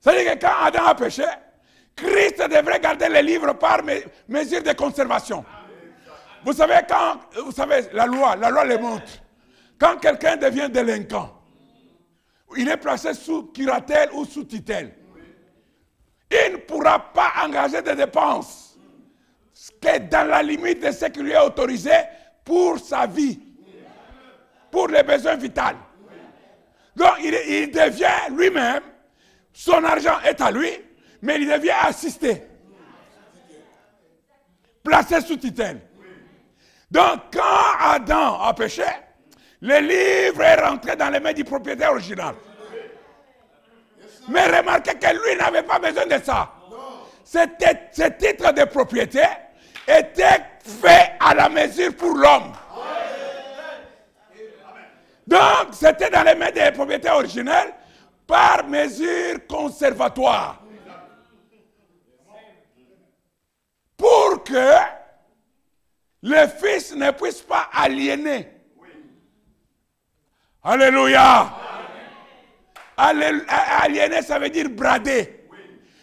[0.00, 1.24] C'est-à-dire que quand Adam a péché,
[1.94, 3.80] Christ devrait garder les livres par
[4.28, 5.44] mesure de conservation.
[6.44, 9.12] Vous savez, quand, vous savez, la loi, la loi le montre.
[9.80, 11.40] Quand quelqu'un devient délinquant,
[12.56, 14.94] il est placé sous curatelle ou sous tutelle.
[16.30, 18.78] Il ne pourra pas engager des dépenses
[19.80, 21.94] que dans la limite de ce qui lui est autorisé
[22.44, 23.40] pour sa vie,
[24.70, 25.62] pour les besoins vitaux.
[26.94, 28.82] Donc il, devient lui-même,
[29.52, 30.70] son argent est à lui,
[31.22, 32.42] mais il devient assisté,
[34.82, 35.80] placé sous tutelle.
[36.90, 38.84] Donc quand Adam a péché,
[39.62, 42.34] le livre est rentré dans les mains du propriétaire original.
[44.28, 46.50] Mais remarquez que lui n'avait pas besoin de ça.
[47.24, 49.22] Ce titre de propriété
[49.86, 52.52] était fait à la mesure pour l'homme.
[55.26, 57.72] Donc, c'était dans les mains des propriétaires originels
[58.26, 60.62] par mesure conservatoire.
[63.96, 64.72] Pour que
[66.22, 68.59] le fils ne puisse pas aliéner.
[70.62, 71.52] Alléluia.
[72.96, 75.46] Aliéner, ça veut dire brader.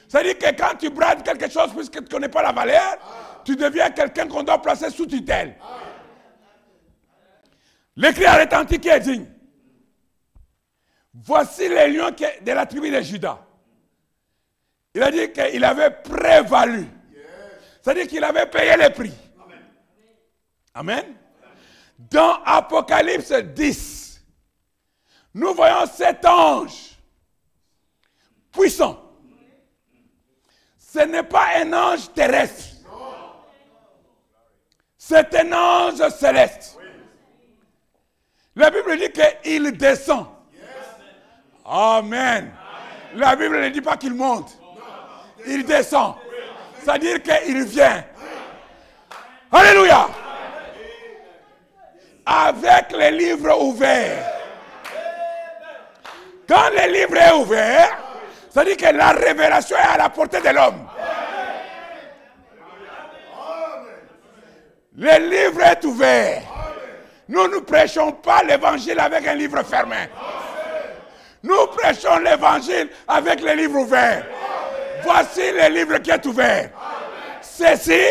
[0.07, 2.97] C'est-à-dire que quand tu brades quelque chose puisque tu ne connais pas la valeur,
[3.43, 5.55] tu deviens quelqu'un qu'on doit placer sous tutelle.
[7.95, 9.25] L'écrit a retenti qui est digne.
[11.13, 13.39] Voici les lions de la tribu de Judas.
[14.93, 16.87] Il a dit qu'il avait prévalu.
[17.81, 19.13] C'est-à-dire qu'il avait payé le prix.
[20.73, 21.05] Amen.
[21.97, 23.96] Dans Apocalypse 10,
[25.37, 26.97] nous voyons cet ange
[28.51, 28.99] puissant.
[30.79, 32.65] Ce n'est pas un ange terrestre.
[34.97, 36.79] C'est un ange céleste.
[38.55, 39.11] La Bible dit
[39.43, 40.25] qu'il descend.
[41.63, 42.51] Amen.
[43.13, 44.57] La Bible ne dit pas qu'il monte.
[45.45, 46.15] Il descend.
[46.79, 48.03] C'est-à-dire qu'il vient.
[49.51, 50.09] Alléluia.
[52.25, 54.36] Avec les livres ouverts.
[56.47, 57.97] Quand le livre est ouvert,
[58.49, 60.87] ça dit que la révélation est à la portée de l'homme.
[64.97, 66.41] Le livre est ouvert.
[67.27, 70.09] Nous ne prêchons pas l'évangile avec un livre fermé.
[71.43, 74.25] Nous prêchons l'évangile avec les livres ouverts.
[75.03, 76.69] Voici le livre qui est ouvert.
[77.41, 78.01] Ceci,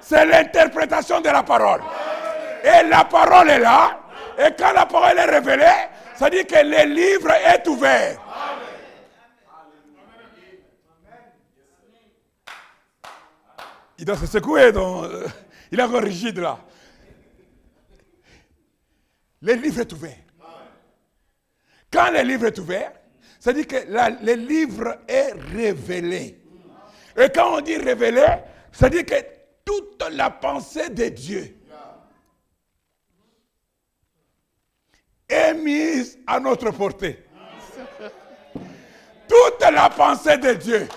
[0.00, 1.80] c'est l'interprétation de la parole.
[2.62, 3.98] Et la parole est là.
[4.38, 5.88] Et quand la parole est révélée,
[6.20, 8.20] ça dit que le livre est ouvert.
[13.98, 14.70] Il doit se secouer.
[14.70, 15.26] Donc, euh,
[15.72, 16.58] il est encore rigide là.
[19.40, 20.18] Le livre est ouvert.
[21.90, 22.92] Quand le livre est ouvert,
[23.38, 26.38] ça dit que le livre est révélé.
[27.16, 28.26] Et quand on dit révélé,
[28.72, 29.14] ça dit que
[29.64, 31.59] toute la pensée de Dieu
[35.30, 37.24] est mise à notre portée.
[39.28, 40.88] Toute la pensée de Dieu.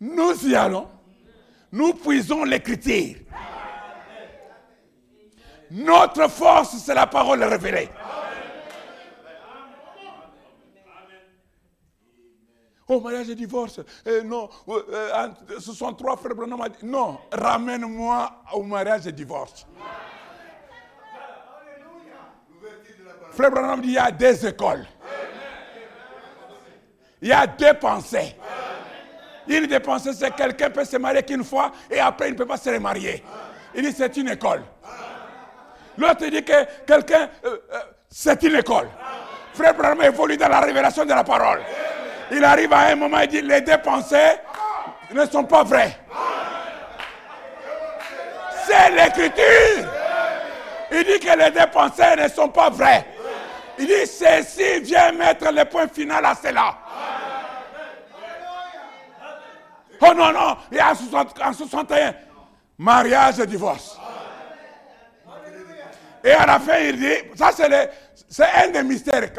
[0.00, 0.88] Nous y allons.
[1.72, 3.16] Nous puisons l'écriture.
[5.70, 7.88] Notre force, c'est la parole révélée.
[12.88, 13.80] Oh, mariage et divorce.
[14.06, 16.34] Euh, non, euh, euh, ce sont trois frères.
[16.84, 19.66] Non, ramène-moi au mariage et divorce.
[23.36, 24.86] Frère Branham dit il y a des écoles.
[27.20, 28.34] Il y a deux pensées.
[29.46, 32.38] Une des pensées, c'est que quelqu'un peut se marier qu'une fois et après il ne
[32.38, 33.22] peut pas se remarier.
[33.74, 34.62] Il dit c'est une école.
[35.98, 37.28] L'autre dit que quelqu'un,
[38.08, 38.88] c'est une école.
[39.52, 41.60] Frère Branham évolue dans la révélation de la parole.
[42.30, 44.36] Il arrive à un moment, il dit, les deux pensées
[45.12, 45.96] ne sont pas vraies.
[48.66, 49.88] C'est l'écriture.
[50.90, 53.06] Il dit que les deux pensées ne sont pas vraies.
[53.78, 56.78] Il dit, ceci vient mettre le point final à cela.
[60.00, 62.14] Oh non, non, il y a en 61,
[62.78, 63.98] mariage et divorce.
[66.22, 67.50] Et à la fin, il dit, ça
[68.28, 69.30] c'est un des mystères.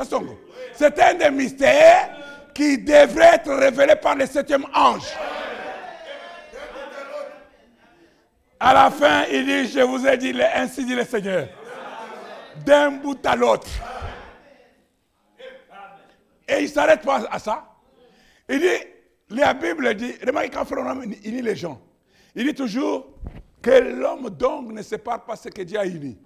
[0.73, 2.09] C'est un des mystères
[2.53, 5.13] qui devrait être révélé par le septième ange.
[8.59, 11.47] À la fin, il dit, je vous ai dit, ainsi dit le Seigneur,
[12.65, 13.67] d'un bout à l'autre.
[16.47, 17.67] Et il ne s'arrête pas à ça.
[18.49, 18.67] Il dit,
[19.29, 20.65] la Bible dit, remarquez quand
[21.03, 21.81] il dit les gens,
[22.33, 23.07] il dit toujours
[23.61, 26.17] que l'homme donc ne sépare pas ce que Dieu a uni.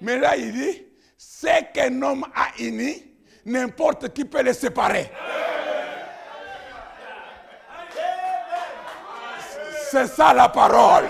[0.00, 0.82] Mais là, il dit,
[1.16, 3.02] ce qu'un homme a uni,
[3.44, 5.10] n'importe qui peut les séparer.
[9.90, 11.08] C'est ça la parole.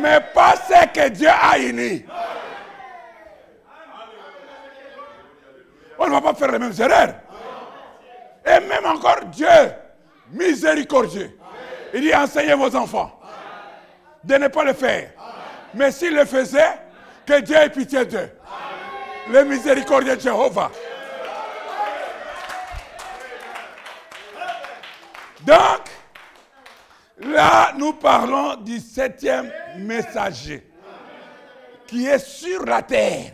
[0.00, 2.04] Mais pas ce que Dieu a uni.
[6.00, 7.14] On ne va pas faire les mêmes erreurs.
[8.46, 9.46] Et même encore Dieu,
[10.32, 11.38] miséricordieux.
[11.92, 13.20] Il dit enseignez vos enfants
[14.24, 15.10] de ne pas le faire.
[15.74, 16.78] Mais s'il le faisait,
[17.26, 18.30] que Dieu ait pitié d'eux.
[19.30, 20.70] Le miséricordieux de Jéhovah.
[25.42, 25.82] Donc,
[27.20, 30.66] là, nous parlons du septième messager
[31.86, 33.32] qui est sur la terre.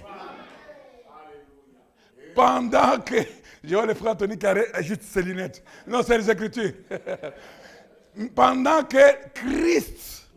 [2.37, 3.16] Pendant que,
[3.64, 4.47] je vois le frère Anthony qui
[4.82, 5.64] juste ses lunettes.
[5.87, 6.74] Non, c'est les Écritures.
[8.34, 10.28] Pendant que Christ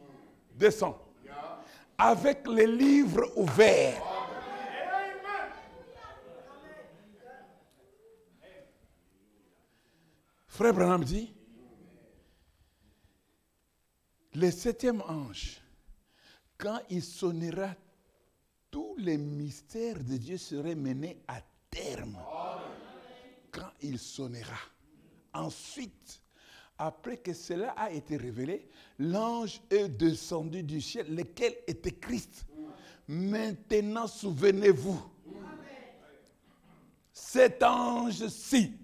[0.56, 0.96] descend
[1.98, 4.02] avec les livres ouverts.
[10.48, 11.34] Frère Branham dit,
[14.36, 15.62] le septième ange,
[16.58, 17.76] quand il sonnera,
[18.72, 22.18] tous les mystères de Dieu seraient menés à terme.
[23.52, 24.60] Quand il sonnera.
[25.34, 26.22] Ensuite,
[26.78, 32.46] après que cela a été révélé, l'ange est descendu du ciel, lequel était Christ.
[33.08, 35.02] Maintenant, souvenez-vous,
[37.12, 38.78] cet ange-ci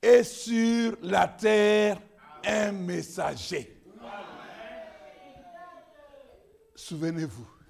[0.00, 2.00] est sur la terre
[2.44, 3.80] un messager.
[6.74, 7.61] Souvenez-vous.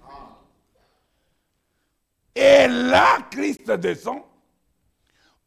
[2.35, 4.23] Et là, Christ descend.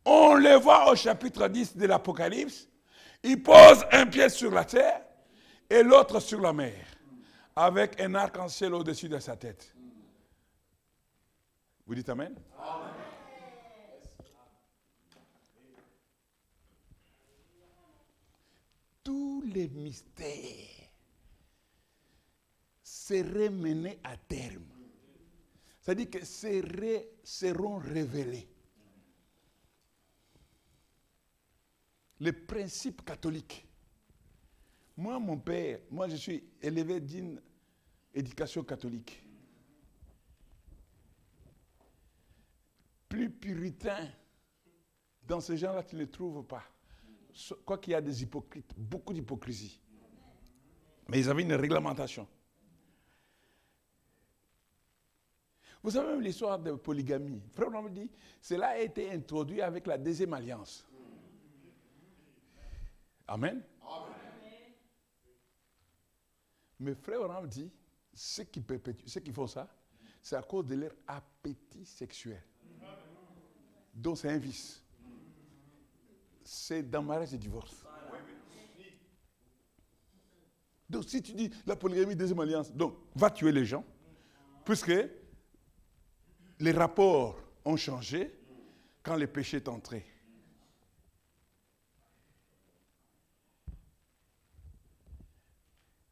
[0.05, 2.69] On le voit au chapitre 10 de l'Apocalypse.
[3.23, 5.03] Il pose un pied sur la terre
[5.69, 6.87] et l'autre sur la mer,
[7.57, 9.75] avec un arc-en-ciel au-dessus de sa tête.
[11.87, 12.35] Vous dites Amen?
[12.59, 12.93] amen.
[19.03, 20.87] Tous les mystères
[22.83, 24.76] seraient menés à terme.
[25.87, 28.49] C'est-à-dire que seraient, seront révélés.
[32.19, 33.65] Les principes catholiques.
[34.97, 37.41] Moi, mon père, moi je suis élevé d'une
[38.13, 39.25] éducation catholique.
[43.09, 44.11] Plus puritain,
[45.23, 46.65] dans ce genre-là, tu ne le trouves pas.
[47.65, 49.81] quoi qu'il y a des hypocrites, beaucoup d'hypocrisie.
[51.07, 52.27] Mais ils avaient une réglementation.
[55.83, 57.43] Vous savez même l'histoire de polygamie.
[57.53, 58.11] Frère me dit,
[58.41, 60.87] cela a été introduit avec la deuxième alliance.
[63.29, 63.63] Amen.
[66.79, 67.71] Mais frère Abraham dit,
[68.13, 68.63] ceux qui,
[69.07, 69.69] ceux qui font ça,
[70.23, 72.43] c'est à cause de leur appétit sexuel.
[73.95, 74.83] Donc c'est un vice.
[76.45, 77.85] C'est dans mariage et divorce.
[80.89, 83.85] Donc si tu dis la polygamie, deuxième alliance, donc va tuer les gens,
[84.65, 84.93] puisque
[86.61, 88.33] les rapports ont changé
[89.03, 90.05] quand le péché est entré.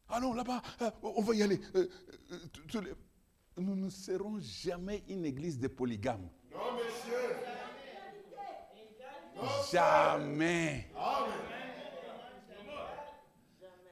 [0.09, 1.61] Ah non, là-bas, euh, on va y aller.
[1.75, 1.89] Euh,
[2.33, 2.95] euh,
[3.57, 6.29] nous ne serons jamais une église de polygames.
[6.53, 7.15] Non, monsieur.
[9.73, 10.89] Jamais.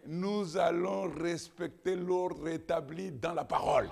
[0.06, 3.88] Nous allons respecter l'ordre établi dans la parole.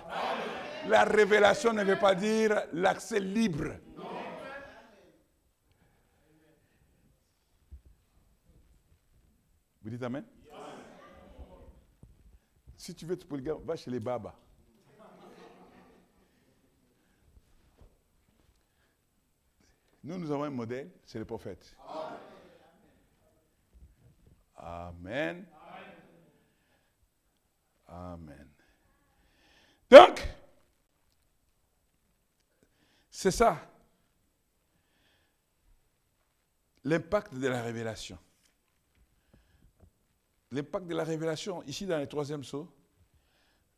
[0.89, 3.75] La révélation ne veut pas dire l'accès libre.
[9.83, 10.25] Vous dites Amen?
[12.77, 14.35] Si tu veux être polygame, va chez les babas.
[20.03, 21.77] Nous, nous avons un modèle, c'est le prophète.
[24.57, 25.47] Amen.
[27.87, 28.49] Amen.
[29.91, 30.27] Donc,
[33.21, 33.71] c'est ça.
[36.85, 38.19] L'impact de la révélation.
[40.51, 42.75] L'impact de la révélation, ici dans le troisième saut,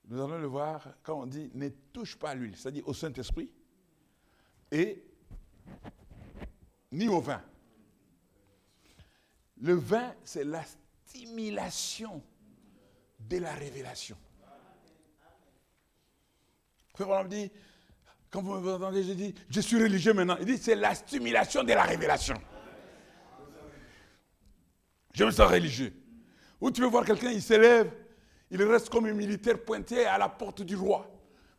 [0.04, 3.52] nous allons le voir quand on dit ne touche pas à l'huile, c'est-à-dire au Saint-Esprit,
[4.70, 5.04] et
[6.92, 7.42] ni au vin.
[9.60, 10.62] Le vin, c'est la
[11.04, 12.22] stimulation
[13.18, 14.16] de la révélation.
[16.94, 17.50] Frère on dit,
[18.32, 20.38] quand vous entendez, je dis, je suis religieux maintenant.
[20.40, 22.34] Il dit, c'est la stimulation de la révélation.
[25.12, 25.92] Je me sens religieux.
[26.58, 27.92] Ou tu veux voir quelqu'un, il s'élève,
[28.50, 31.06] il reste comme un militaire pointé à la porte du roi.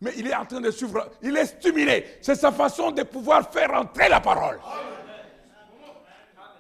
[0.02, 2.18] Mais il est en train de suivre, il est stimulé.
[2.22, 4.60] C'est sa façon de pouvoir faire entrer la parole.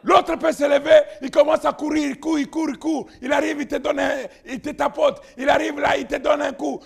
[0.03, 3.07] L'autre peut s'élever, il commence à courir, il court, il court, il court.
[3.21, 5.23] Il arrive, il te donne un, il te tapote.
[5.37, 6.79] Il arrive là, il te donne un coup.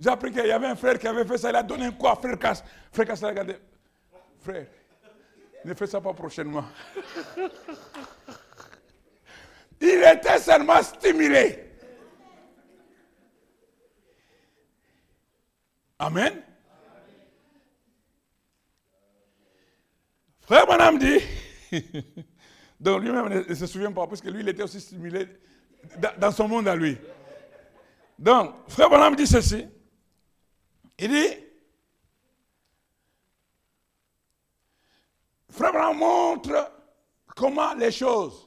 [0.00, 1.92] J'ai appris qu'il y avait un frère qui avait fait ça, il a donné un
[1.92, 2.64] coup à frère Casse.
[2.90, 3.56] Frère Casse a regardé.
[4.40, 4.66] Frère,
[5.62, 6.64] ne fais ça pas prochainement.
[9.78, 11.66] Il était seulement stimulé.
[15.98, 16.42] Amen.
[20.40, 21.20] Frère Madame dit,
[22.80, 25.28] donc lui-même ne se souvient pas, parce que lui, il était aussi stimulé
[26.18, 26.96] dans son monde à lui.
[28.18, 29.66] Donc, Frère Bonhomme dit ceci.
[31.02, 31.34] Il dit,
[35.48, 36.72] Frère Bonhomme montre
[37.34, 38.46] comment les choses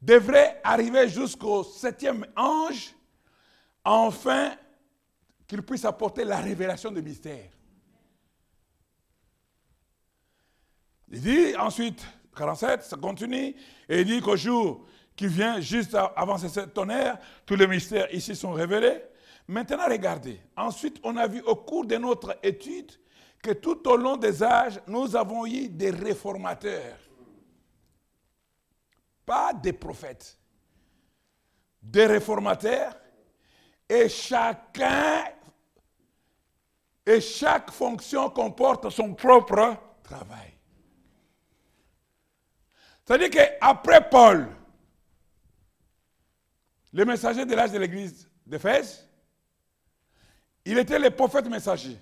[0.00, 2.94] devrait arriver jusqu'au septième ange,
[3.84, 4.56] enfin
[5.48, 7.50] qu'il puisse apporter la révélation du mystère.
[11.08, 12.06] Il dit ensuite,
[12.36, 13.56] 47, ça continue,
[13.88, 18.36] et il dit qu'au jour qui vient, juste avant ce tonnerre, tous les mystères ici
[18.36, 19.02] sont révélés.
[19.48, 20.40] Maintenant, regardez.
[20.56, 22.92] Ensuite, on a vu au cours de notre étude
[23.42, 26.98] que tout au long des âges, nous avons eu des réformateurs
[29.24, 30.38] pas des prophètes,
[31.80, 32.94] des réformateurs,
[33.88, 35.24] et chacun,
[37.04, 40.54] et chaque fonction comporte son propre travail.
[43.04, 44.48] C'est-à-dire qu'après Paul,
[46.92, 49.08] le messager de l'âge de l'église d'Éphèse,
[50.64, 51.98] il était le prophète messager.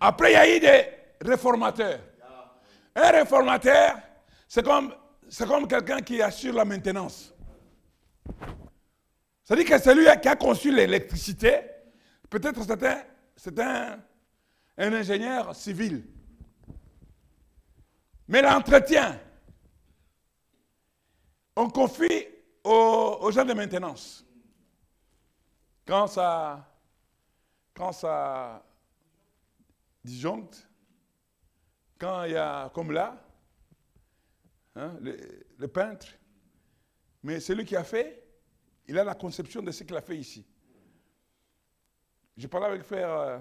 [0.00, 0.86] Après, il y a eu des
[1.20, 2.00] réformateurs.
[2.94, 3.96] Un réformateur,
[4.46, 4.94] c'est comme,
[5.68, 7.34] quelqu'un qui assure la maintenance.
[9.42, 11.60] C'est-à-dire que celui qui a conçu l'électricité,
[12.30, 12.60] peut-être
[13.36, 13.98] c'est un,
[14.78, 16.04] ingénieur civil.
[18.28, 19.20] Mais l'entretien,
[21.56, 22.26] on confie
[22.64, 24.23] aux, gens de maintenance.
[25.86, 26.66] Quand ça,
[27.74, 28.64] quand ça
[30.02, 30.68] disjoncte,
[31.98, 33.24] quand il y a, comme là,
[34.76, 36.08] Hein, le, peintre.
[37.22, 38.26] Mais celui qui a fait,
[38.88, 40.44] il a la conception de ce qu'il a fait ici.
[42.36, 43.38] Je parlais avec frère, euh,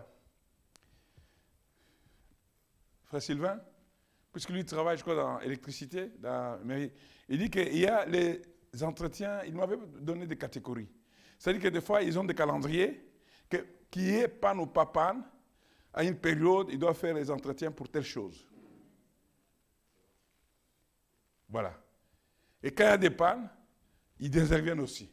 [3.06, 3.60] frère Sylvain.
[4.32, 6.92] puisque lui travaille, dans l'électricité, dans mairie.
[7.30, 8.42] Il dit qu'il y a les
[8.82, 10.90] entretiens, il m'avait donné des catégories.
[11.38, 13.06] C'est-à-dire que des fois, ils ont des calendriers
[13.50, 15.24] que, qui est panne ou pas panne.
[15.94, 18.48] À une période, ils doivent faire les entretiens pour telle chose.
[21.48, 21.80] Voilà.
[22.64, 23.48] Et quand il y a des pannes,
[24.20, 25.10] ils interviennent aussi.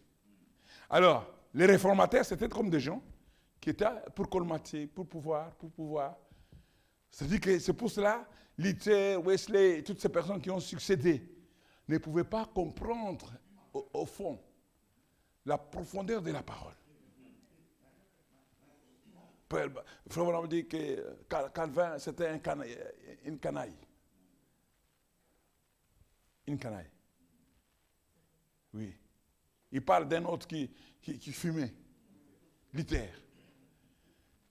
[0.89, 3.03] Alors, les réformateurs, c'était comme des gens
[3.61, 6.17] qui étaient pour colmater, pour pouvoir, pour pouvoir.
[7.11, 11.23] C'est-à-dire que c'est pour cela, Luther, Wesley, toutes ces personnes qui ont succédé
[11.89, 13.33] ne pouvaient pas comprendre
[13.73, 14.39] au, fond
[15.45, 16.75] la profondeur de la parole.
[20.09, 21.19] Frère dit que
[21.53, 22.79] Calvin, c'était un canaille,
[23.25, 23.75] une canaille.
[26.47, 26.91] Une canaille.
[28.73, 28.95] Oui.
[29.73, 30.71] Il parle d'un autre qui,
[31.01, 31.75] qui, fumait.
[32.73, 33.11] Luther.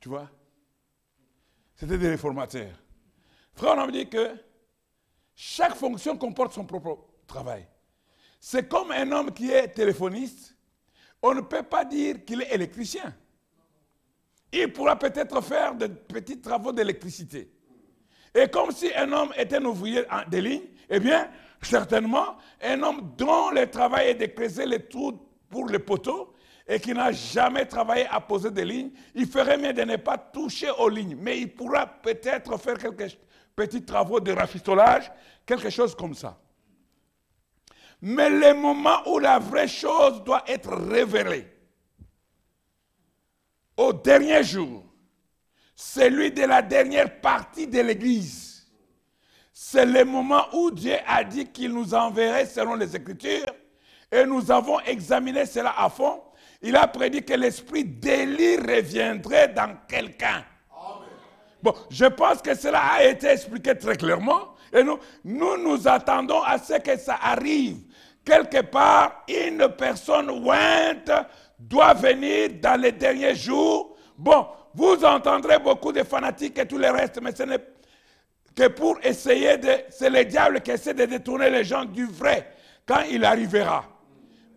[0.02, 0.30] Tu vois?
[1.76, 2.78] C'était des réformateurs.
[3.54, 4.36] Frère, on a dit que
[5.34, 7.66] chaque fonction comporte son propre travail.
[8.42, 10.56] C'est comme un homme qui est téléphoniste.
[11.22, 13.14] On ne peut pas dire qu'il est électricien.
[14.52, 17.52] Il pourra peut-être faire de petits travaux d'électricité.
[18.34, 21.30] Et comme si un homme était un ouvrier des lignes, eh bien,
[21.62, 26.34] certainement, un homme dont le travail est de creuser les trous pour les poteaux
[26.68, 30.18] et qui n'a jamais travaillé à poser des lignes, il ferait mieux de ne pas
[30.18, 31.18] toucher aux lignes.
[31.20, 33.18] Mais il pourra peut-être faire quelques
[33.56, 35.12] petits travaux de rafistolage,
[35.46, 36.40] quelque chose comme ça.
[38.02, 41.48] Mais le moment où la vraie chose doit être révélée,
[43.76, 44.84] au dernier jour,
[45.76, 48.68] celui de la dernière partie de l'Église,
[49.52, 53.54] c'est le moment où Dieu a dit qu'il nous enverrait selon les Écritures,
[54.12, 56.22] et nous avons examiné cela à fond.
[56.62, 60.44] Il a prédit que l'esprit d'Élie reviendrait dans quelqu'un.
[61.62, 64.56] Bon, je pense que cela a été expliqué très clairement.
[64.72, 67.78] Et nous, nous nous attendons à ce que ça arrive.
[68.30, 71.12] Quelque part, une personne ointe
[71.58, 73.98] doit venir dans les derniers jours.
[74.16, 77.58] Bon, vous entendrez beaucoup de fanatiques et tout le reste, mais ce n'est
[78.56, 79.72] que pour essayer de...
[79.90, 82.52] C'est le diable qui essaie de détourner les gens du vrai
[82.86, 83.84] quand il arrivera.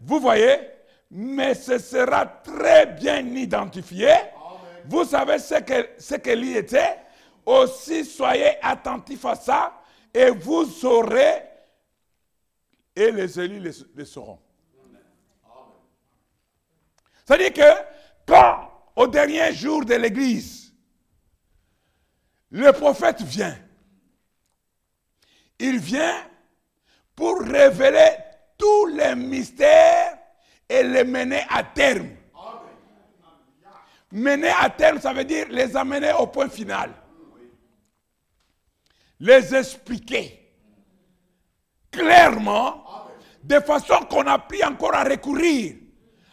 [0.03, 0.55] Vous voyez?
[1.11, 4.13] Mais ce sera très bien identifié.
[4.85, 6.99] Vous savez ce que, ce que était?
[7.47, 9.73] Aussi, soyez attentifs à ça
[10.13, 11.52] et vous saurez
[12.95, 14.39] et les élus les, sauront.
[17.25, 17.87] C'est-à-dire que
[18.27, 20.75] quand, au dernier jour de l'Église,
[22.51, 23.57] le prophète vient,
[25.59, 26.27] il vient
[27.15, 28.17] pour révéler
[28.59, 30.19] tous les mystères
[30.69, 32.11] et les mener à terme.
[34.11, 36.93] Mener à terme, ça veut dire les amener au point final.
[39.21, 40.42] Les expliquer
[41.93, 42.83] clairement,
[43.45, 45.77] de façon qu'on a pu encore à recourir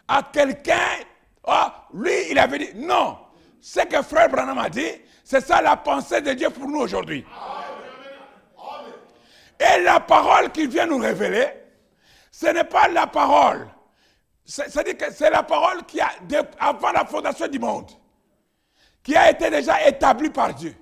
[0.08, 1.04] à quelqu'un.
[1.46, 3.18] Ah, lui, il avait dit non.
[3.62, 4.90] Ce que frère Branham a dit,
[5.24, 7.26] c'est ça la pensée de Dieu pour nous aujourd'hui.
[9.60, 11.48] Et la parole qu'il vient nous révéler,
[12.32, 13.68] ce n'est pas la parole.
[14.46, 16.10] C'est-à-dire que c'est la parole qui a,
[16.60, 17.92] avant la fondation du monde,
[19.04, 20.76] qui a été déjà établie par Dieu.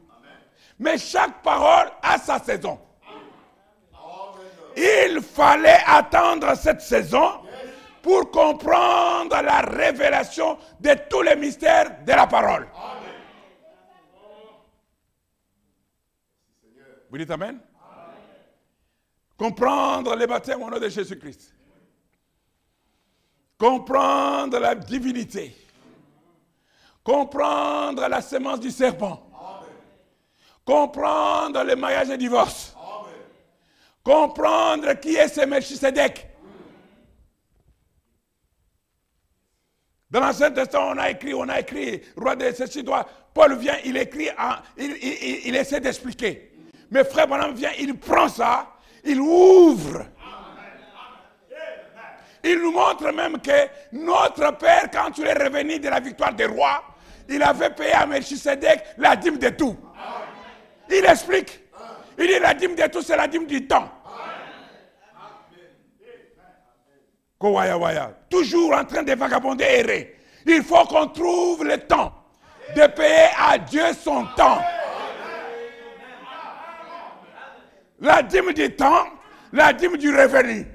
[0.79, 2.79] Mais chaque parole a sa saison.
[4.77, 7.41] Il fallait attendre cette saison
[8.03, 12.67] pour comprendre la révélation de tous les mystères de la parole.
[17.09, 17.59] Vous dites Amen?
[19.35, 21.55] Comprendre les baptêmes au nom de Jésus-Christ.
[23.57, 25.55] Comprendre la divinité.
[27.03, 29.23] Comprendre la sémence du serpent.
[30.63, 32.76] Comprendre le mariage et divorce.
[34.07, 36.25] Comprendre qui est ce Melchisedec.
[40.09, 43.05] Dans l'Ancien Testament, on a écrit, on a écrit, roi de ceci doit.
[43.33, 44.29] Paul vient, il écrit,
[44.77, 46.53] il, essaie d'expliquer.
[46.89, 50.05] Mais frère Bonhomme vient, il prend ça, il ouvre.
[52.45, 56.45] Il nous montre même que notre Père, quand il est revenu de la victoire des
[56.45, 56.81] rois,
[57.27, 59.75] il avait payé à Melchisedec la dîme de tout.
[60.89, 61.59] Il explique.
[62.17, 63.96] Il dit la dîme de tout, c'est la dîme du temps.
[67.39, 70.15] Toujours en train de vagabonder errer.
[70.45, 72.13] Il faut qu'on trouve le temps
[72.75, 74.61] de payer à Dieu son temps.
[77.99, 79.07] La dîme du temps,
[79.51, 80.65] la dîme du revenu.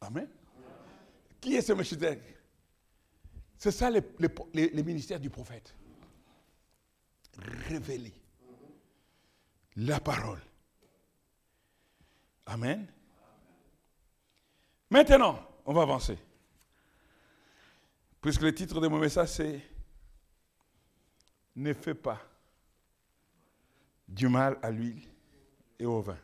[0.00, 0.28] Amen.
[1.40, 2.20] Qui est ce Melchizedek
[3.56, 5.74] C'est ça le, ministère du prophète.
[7.68, 8.19] révéler
[9.76, 10.40] la parole.
[12.46, 12.86] Amen.
[14.90, 16.18] Maintenant, on va avancer.
[18.20, 19.60] Puisque le titre de mon message, c'est
[21.56, 22.20] Ne fais pas
[24.06, 25.02] du mal à l'huile
[25.78, 26.18] et au vin.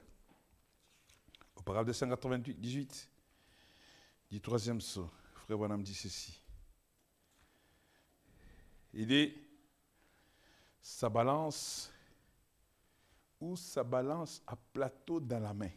[1.54, 3.10] Au paragraphe 298, 18,
[4.30, 6.42] du troisième saut, Frère Bonhomme dit ceci.
[8.92, 9.34] Il dit,
[10.80, 11.92] sa balance
[13.40, 15.70] ou sa balance à plateau dans la main.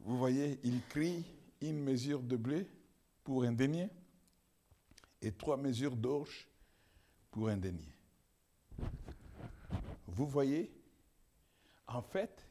[0.00, 1.24] Vous voyez, il crie
[1.60, 2.66] une mesure de blé
[3.22, 3.88] pour un denier
[5.20, 6.48] et trois mesures d'orge
[7.30, 7.94] pour un denier.
[10.08, 10.70] Vous voyez,
[11.86, 12.46] en fait,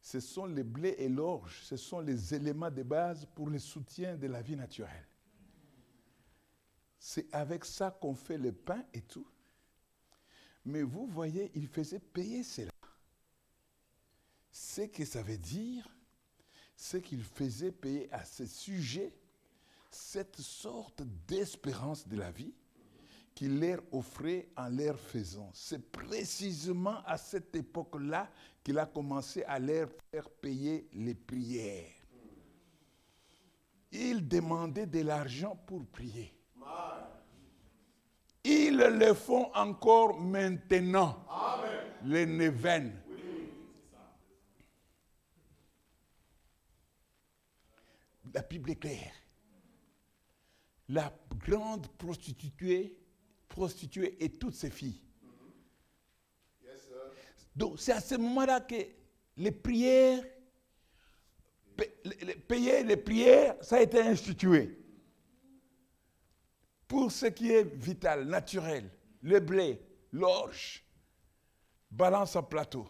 [0.00, 4.16] ce sont les blés et l'orge, ce sont les éléments de base pour le soutien
[4.16, 5.06] de la vie naturelle.
[6.98, 9.26] C'est avec ça qu'on fait le pain et tout.
[10.64, 12.70] Mais vous voyez, il faisait payer cela.
[14.50, 15.88] Ce que ça veut dire,
[16.76, 19.12] c'est qu'il faisait payer à ce sujet
[19.90, 22.54] cette sorte d'espérance de la vie
[23.34, 25.50] qu'il leur offrait en leur faisant.
[25.54, 28.30] C'est précisément à cette époque-là
[28.62, 31.90] qu'il a commencé à leur faire payer les prières.
[33.90, 36.34] Il demandait de l'argent pour prier.
[38.44, 41.24] Ils le font encore maintenant.
[42.04, 42.92] Les Neven.
[48.34, 49.12] La Bible est claire.
[50.88, 51.12] La
[51.46, 52.98] grande prostituée,
[53.48, 55.00] prostituée et toutes ses filles.
[57.54, 58.74] Donc c'est à ce moment-là que
[59.36, 60.24] les prières,
[62.48, 64.81] payer les prières, ça a été institué
[66.92, 68.90] pour ce qui est vital, naturel,
[69.22, 69.80] le blé,
[70.12, 70.84] l'orge,
[71.90, 72.86] balance en plateau.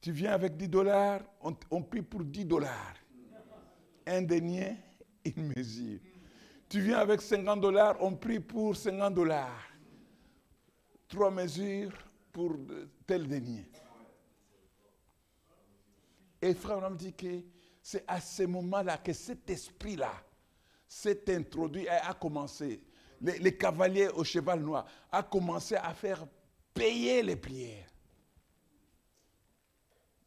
[0.00, 2.94] Tu viens avec 10 dollars, on, prie pour 10 dollars.
[4.06, 4.78] Un denier,
[5.26, 6.00] une mesure.
[6.70, 9.68] Tu viens avec 50 dollars, on prie pour 50 dollars.
[11.06, 11.92] Trois mesures
[12.32, 12.56] pour
[13.06, 13.70] tel denier.
[16.40, 17.42] Et frère, on me dit que
[17.82, 20.14] c'est à ce moment-là que cet esprit-là,
[20.90, 22.82] s'est introduit et a commencé,
[23.20, 26.26] les, cavaliers au cheval noir, a commencé à faire
[26.74, 27.86] payer les prières.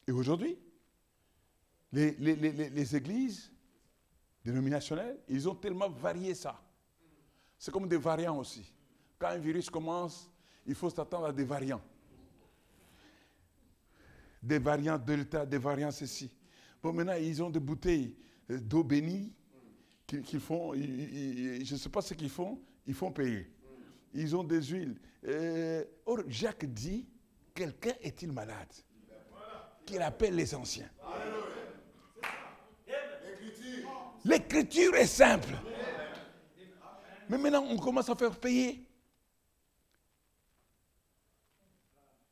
[0.07, 0.57] Et aujourd'hui,
[1.91, 3.51] les, les, églises
[4.43, 6.57] dénominationnelles, ils ont tellement varié ça.
[7.59, 8.73] C'est comme des variants aussi.
[9.19, 10.31] Quand un virus commence,
[10.65, 11.81] il faut s'attendre à des variants.
[14.41, 16.31] Des variants Delta, des variants ceci.
[16.81, 18.15] Bon, maintenant, ils ont des bouteilles
[18.47, 19.33] d'eau bénie
[20.05, 23.49] qu'ils font, je ne sais pas ce qu'ils font, ils font payer.
[24.13, 24.99] Ils ont des huiles.
[25.25, 27.07] Euh, or, Jacques dit,
[27.53, 28.71] quelqu'un est-il malade?
[29.85, 30.89] Qu'il appelle les anciens.
[34.25, 35.55] L'écriture est simple.
[37.29, 38.87] Mais maintenant, on commence à faire payer.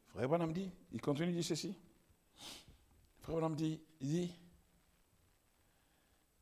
[0.09, 1.75] Frère Branham dit, il continue de dire ceci.
[3.21, 4.35] Frère Branham dit, il dit,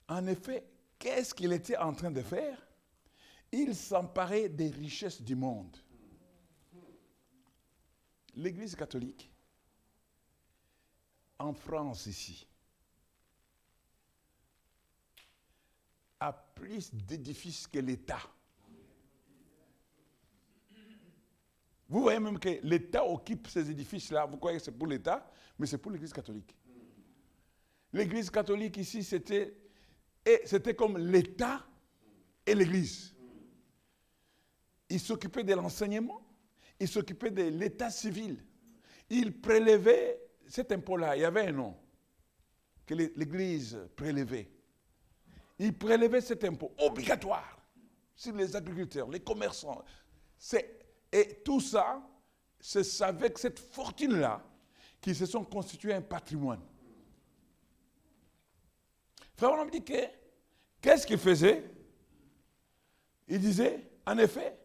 [0.07, 0.68] en effet,
[0.99, 2.61] Qu'est-ce qu'il était en train de faire?
[3.51, 5.75] Il s'emparait des richesses du monde.
[8.35, 9.31] L'Église catholique,
[11.39, 12.45] en France ici,
[16.19, 18.21] a plus d'édifices que l'État.
[21.87, 24.25] Vous voyez même que l'État occupe ces édifices-là.
[24.25, 26.55] Vous croyez que c'est pour l'État, mais c'est pour l'Église catholique.
[27.91, 29.57] L'Église catholique ici, c'était
[30.29, 31.65] et c'était comme l'État
[32.45, 33.15] et l'Église.
[34.87, 36.21] Il s'occupait de l'enseignement,
[36.79, 38.43] il s'occupait de l'état civil.
[39.09, 41.77] Il prélevait cet impôt-là, il y avait un nom
[42.85, 44.51] que l'Église prélevait.
[45.57, 47.59] Il prélevait cet impôt obligatoire
[48.15, 49.83] sur les agriculteurs, les commerçants.
[51.11, 52.07] Et tout ça,
[52.59, 54.43] c'est avec cette fortune-là
[55.01, 56.61] qu'ils se sont constitués un patrimoine.
[59.39, 60.18] Frère, on me dit que,
[60.81, 61.63] qu'est-ce qu'il faisait?
[63.27, 64.57] Il disait, en effet,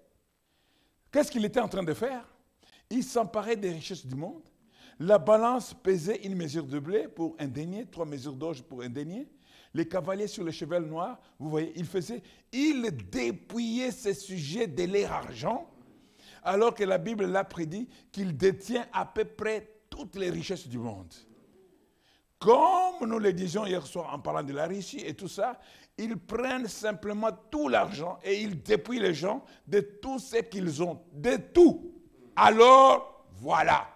[1.12, 2.27] qu'est-ce qu'il était en train de faire?
[2.91, 4.43] Il s'emparait des richesses du monde.
[4.99, 8.89] La balance pesait une mesure de blé pour un denier, trois mesures d'orge pour un
[8.89, 9.29] denier.
[9.75, 14.85] Les cavaliers sur le cheval noir, vous voyez, il faisait, il dépouillait ses sujets de
[14.85, 15.69] leur argent,
[16.45, 20.79] alors que la Bible l'a prédit qu'il détient à peu près toutes les richesses du
[20.79, 21.12] monde.
[22.45, 25.59] comme nous le disions hier soir en parlant de la Russie et tout ça,
[25.97, 31.03] ils prennent simplement tout l'argent et ils dépouillent les gens de tout ce qu'ils ont,
[31.13, 31.93] de tout.
[32.35, 33.89] Alors, voilà.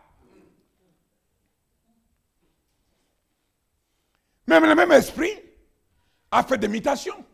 [4.46, 5.32] Même le même esprit
[6.30, 7.24] a fait des mutations.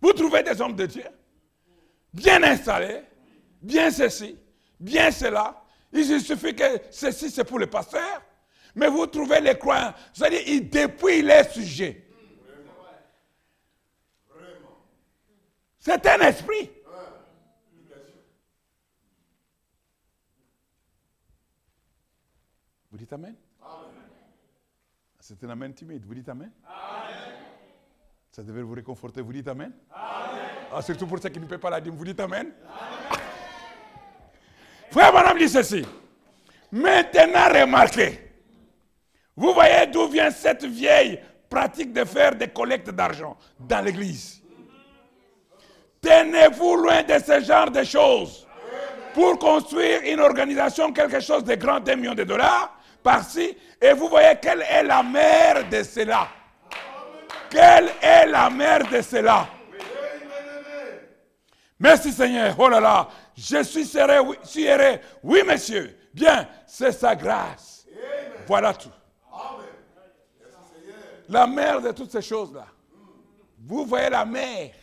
[0.00, 1.04] Vous trouvez des hommes de Dieu,
[2.12, 3.02] bien installés,
[3.60, 4.36] bien ceci,
[4.78, 5.64] bien cela.
[5.92, 8.22] Il suffit que ceci, c'est pour le pasteur.
[8.74, 12.06] Mais vous trouvez les croyants, c'est-à-dire ils dépouillent les sujets.
[15.78, 16.70] C'est un esprit.
[22.90, 23.34] Vous dites Amen
[25.18, 26.04] C'est un Amen timide.
[26.04, 26.52] Vous dites Amen
[28.30, 29.20] Ça devait vous réconforter.
[29.22, 29.72] Vous dites Amen
[30.74, 31.92] ah, surtout pour ceux qui ne peuvent pas la dire.
[31.92, 32.50] Vous dites Amen,
[34.90, 35.84] Frère Madame dit ceci.
[36.70, 38.31] Maintenant, remarquez.
[39.36, 44.42] Vous voyez d'où vient cette vieille pratique de faire des collectes d'argent dans l'église.
[46.00, 48.46] Tenez-vous loin de ce genre de choses.
[49.14, 54.08] Pour construire une organisation, quelque chose de grand, d'un million de dollars, par-ci, et vous
[54.08, 56.28] voyez quelle est la mère de cela.
[57.50, 59.46] Quelle est la mère de cela
[61.78, 62.54] Merci Seigneur.
[62.58, 65.00] Oh là là, je suis serré, oui, serré.
[65.22, 65.98] Oui, monsieur.
[66.14, 67.86] Bien, c'est sa grâce.
[68.46, 68.88] Voilà tout.
[71.32, 72.66] La mère de toutes ces choses-là.
[73.58, 74.74] Vous voyez la mère.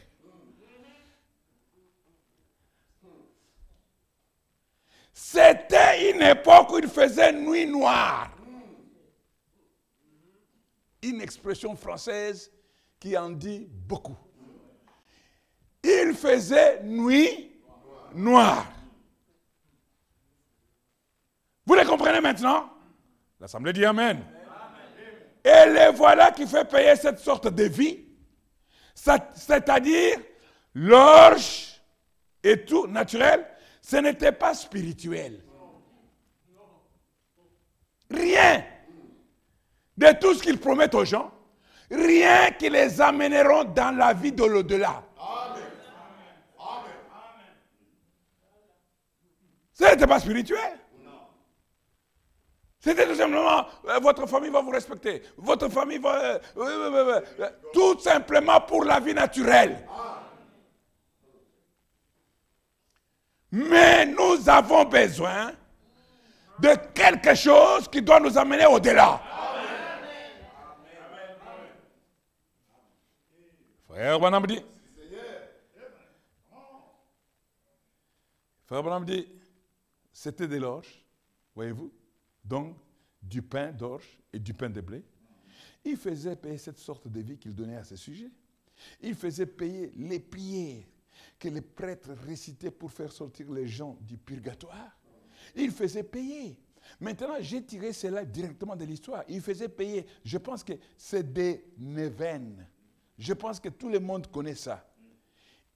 [5.14, 8.32] C'était une époque où il faisait nuit noire.
[11.04, 12.52] Une expression française
[13.00, 14.18] qui en dit beaucoup.
[15.84, 17.62] Il faisait nuit
[18.16, 18.66] noire.
[21.64, 22.72] Vous les comprenez maintenant?
[23.40, 24.39] L'Assemblée dit Amen.
[25.44, 28.06] Et les voilà qui fait payer cette sorte de vie,
[28.94, 30.18] c'est-à-dire
[30.74, 31.82] l'orge
[32.44, 33.46] et tout naturel,
[33.82, 35.44] ce n'était pas spirituel.
[38.12, 38.66] Rien
[39.98, 41.32] de tout ce qu'ils promettent aux gens,
[41.90, 45.04] rien qui les amèneront dans la vie de l'au-delà.
[49.74, 50.78] Ce n'était pas spirituel.
[52.80, 55.22] C'était tout simplement, euh, votre famille va vous respecter.
[55.36, 56.40] Votre famille va...
[56.58, 59.86] Euh, tout simplement pour la vie naturelle.
[63.52, 65.52] Mais nous avons besoin
[66.60, 69.22] de quelque chose qui doit nous amener au-delà.
[73.90, 74.64] Frère Branham dit.
[78.68, 79.28] Frère dit,
[80.14, 81.04] c'était des l'orge,
[81.56, 81.92] voyez-vous,
[82.50, 82.76] donc
[83.22, 85.04] du pain d'orge et du pain de blé.
[85.86, 88.32] Il faisait payer cette sorte de vie qu'il donnait à ses sujets.
[89.02, 90.84] Il faisait payer les prières
[91.38, 94.98] que les prêtres récitaient pour faire sortir les gens du purgatoire.
[95.56, 96.60] Il faisait payer.
[97.00, 99.24] Maintenant, j'ai tiré cela directement de l'histoire.
[99.28, 100.06] Il faisait payer.
[100.24, 102.66] Je pense que c'est des Neven.
[103.18, 104.90] Je pense que tout le monde connaît ça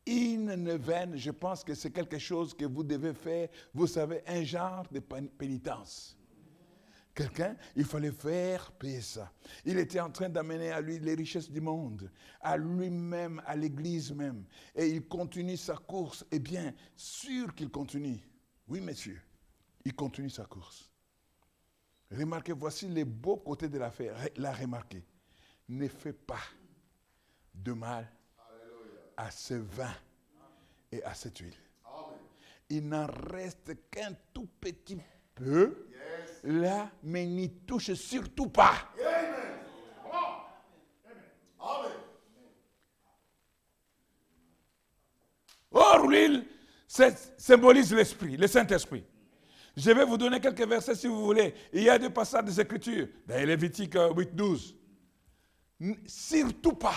[0.08, 4.86] in je pense que c'est quelque chose que vous devez faire, vous savez, un genre
[4.92, 6.18] de pénitence.
[7.14, 9.32] Quelqu'un, il fallait faire payer ça.
[9.66, 12.10] Il était en train d'amener à lui les richesses du monde,
[12.42, 14.46] à lui-même, à l'Église même.
[14.76, 16.26] Et il continue sa course.
[16.32, 18.20] Eh bien, sûr qu'il continue.
[18.68, 19.22] Oui, messieurs,
[19.86, 20.90] il continue sa course.
[22.10, 24.16] Remarquez, voici les beaux côtés de l'affaire.
[24.38, 25.06] La remarquez.
[25.70, 26.42] Ne fais pas
[27.54, 28.12] de mal
[29.16, 29.94] à ce vin
[30.92, 31.54] et à cette huile.
[32.70, 34.98] Il n'en reste qu'un tout petit
[35.36, 35.88] peu
[36.44, 38.90] là, mais n'y touche surtout pas.
[45.72, 46.46] Or, l'huile
[46.88, 49.04] symbolise l'esprit, le Saint-Esprit.
[49.76, 51.56] Je vais vous donner quelques versets si vous voulez.
[51.74, 54.76] Il y a des passages des Écritures, dans Lévitique 8, 12.
[56.06, 56.96] Surtout pas.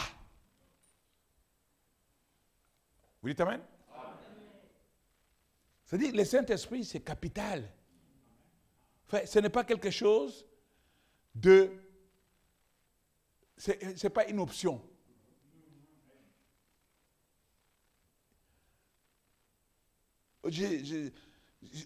[3.23, 3.61] Vous dites Amen?
[5.87, 7.63] C'est-à-dire, le Saint-Esprit, c'est capital.
[9.11, 10.47] Ce n'est pas quelque chose
[11.35, 11.71] de...
[13.57, 14.83] Ce n'est pas une option.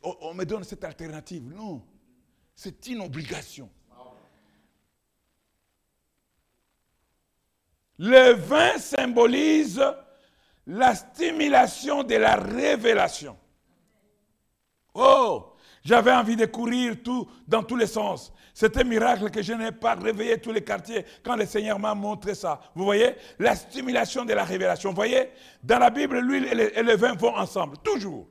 [0.03, 1.43] on me donne cette alternative.
[1.45, 1.83] Non,
[2.55, 3.71] c'est une obligation.
[7.99, 9.83] Le vin symbolise
[10.67, 13.39] la stimulation de la révélation.
[14.95, 15.50] Oh,
[15.83, 18.33] J'avais envie de courir tout, dans tous les sens.
[18.53, 21.95] C'était un miracle que je n'ai pas réveillé tous les quartiers quand le Seigneur m'a
[21.95, 22.61] montré ça.
[22.75, 23.15] Vous voyez?
[23.39, 24.91] La stimulation de la révélation.
[24.91, 25.31] Vous voyez?
[25.63, 28.29] Dans la Bible, l'huile et le vin vont ensemble, toujours.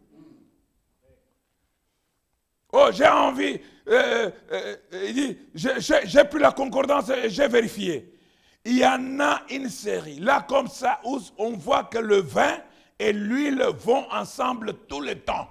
[2.71, 3.59] Oh, j'ai envie.
[3.87, 8.13] Euh, euh, euh, il dit, j'ai pris la concordance et j'ai vérifié.
[8.63, 10.19] Il y en a une série.
[10.19, 12.57] Là, comme ça, où on voit que le vin
[12.99, 15.47] et l'huile vont ensemble tout le temps.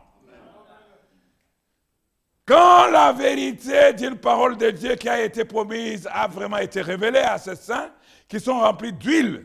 [2.48, 7.18] Quand la vérité d'une parole de Dieu qui a été promise a vraiment été révélée
[7.18, 7.92] à ces saints
[8.26, 9.44] qui sont remplis d'huile,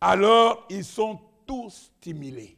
[0.00, 2.56] alors ils sont tous stimulés.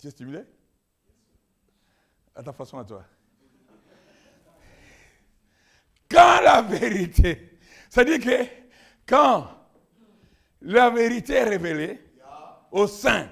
[0.00, 0.44] Tu es stimulé?
[2.34, 3.04] À ta façon à toi.
[6.10, 7.58] Quand la vérité,
[7.90, 8.46] c'est-à-dire que
[9.06, 9.46] quand
[10.62, 12.02] la vérité est révélée
[12.70, 13.28] aux saints,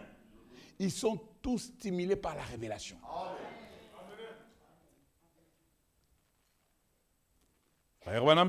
[0.79, 2.99] ils sont tous stimulés par la révélation.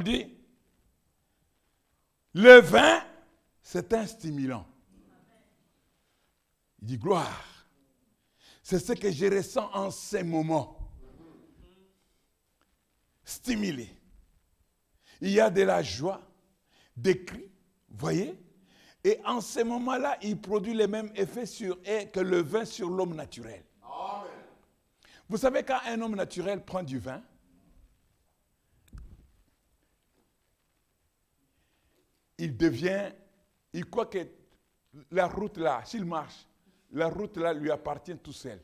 [0.03, 0.37] Dit,
[2.33, 3.01] le vin,
[3.61, 4.67] c'est un stimulant.
[6.81, 7.67] Il dit gloire.
[8.61, 10.77] C'est ce que je ressens en ces moments.
[13.23, 13.89] Stimulé.
[15.21, 16.21] Il y a de la joie,
[16.95, 17.49] des cris,
[17.89, 18.37] voyez?
[19.05, 23.13] Et en ces moments-là, il produit les mêmes effets sur que le vin sur l'homme
[23.13, 23.63] naturel.
[25.29, 27.21] Vous savez, quand un homme naturel prend du vin,
[32.39, 33.11] il devient,
[33.73, 34.27] il croit que
[35.11, 36.47] la route là, s'il marche,
[36.91, 38.59] la route là lui appartient tout seul.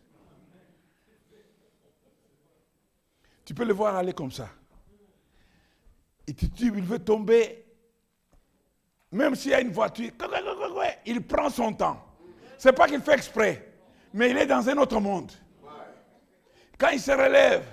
[3.45, 4.49] Tu peux le voir aller comme ça.
[6.25, 7.60] Et tu, il veut tomber.
[9.11, 10.11] Même s'il y a une voiture,
[11.05, 12.01] il prend son temps.
[12.57, 13.73] Ce n'est pas qu'il fait exprès,
[14.13, 15.31] mais il est dans un autre monde.
[16.77, 17.63] Quand il se relève,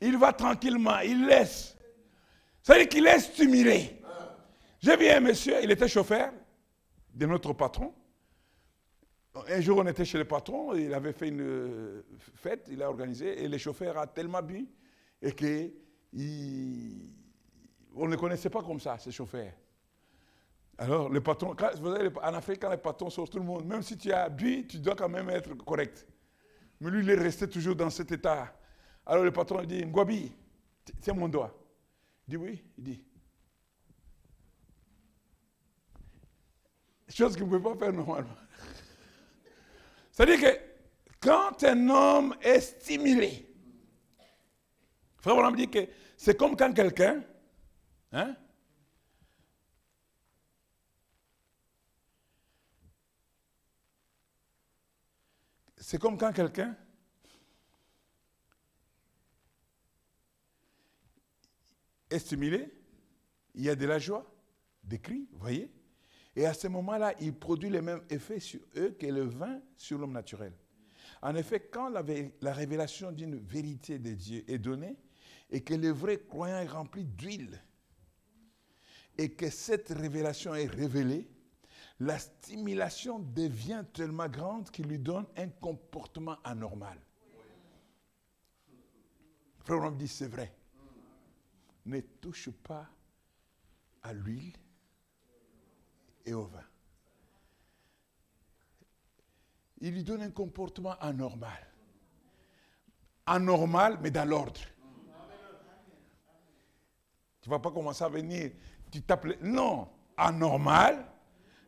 [0.00, 1.76] il va tranquillement, il laisse.
[2.62, 4.00] C'est-à-dire qu'il est stimulé.
[4.80, 6.32] J'ai vu un monsieur, il était chauffeur
[7.14, 7.94] de notre patron.
[9.48, 12.02] Un jour, on était chez le patron, il avait fait une euh,
[12.36, 14.68] fête, il a organisé, et le chauffeur a tellement bu
[15.20, 15.70] et que
[17.96, 19.52] on ne connaissait pas comme ça, ces chauffeurs.
[20.76, 23.82] Alors, le patron, vous savez, en Afrique, quand les patrons sortent tout le monde, même
[23.82, 26.06] si tu as bu, tu dois quand même être correct.
[26.80, 28.52] Mais lui, il est resté toujours dans cet état.
[29.06, 30.32] Alors le patron dit, Ngwabi,
[31.00, 31.54] tiens mon doigt.
[32.26, 33.04] Il dit oui, il dit.
[37.08, 38.28] Chose qu'il ne pouvait pas faire normalement.
[40.10, 40.58] C'est-à-dire que
[41.20, 43.48] quand un homme est stimulé,
[45.20, 47.22] Frère Branham dit que c'est comme quand quelqu'un,
[48.12, 48.34] hein,
[55.86, 56.74] c'est comme quand quelqu'un
[62.08, 62.72] est stimulé,
[63.54, 64.24] il y a de la joie,
[64.82, 65.70] des cris, voyez
[66.36, 69.98] et à ce moment-là, il produit les mêmes effets sur eux que le vin sur
[69.98, 70.54] l'homme naturel.
[71.20, 74.96] En effet, quand la révélation d'une vérité de Dieu est donnée,
[75.50, 77.62] et que le vrai croyant est rempli d'huile,
[79.18, 81.28] et que cette révélation est révélée,
[82.00, 86.98] la stimulation devient tellement grande qu'il lui donne un comportement anormal.
[89.60, 90.54] Frère, on dit c'est vrai.
[91.86, 92.88] Ne touche pas
[94.02, 94.56] à l'huile
[96.26, 96.64] et au vin.
[99.80, 101.72] Il lui donne un comportement anormal.
[103.26, 104.60] Anormal, mais dans l'ordre.
[107.40, 108.52] Tu ne vas pas commencer à venir,
[108.90, 109.38] tu t'appelles.
[109.42, 111.06] Non, anormal,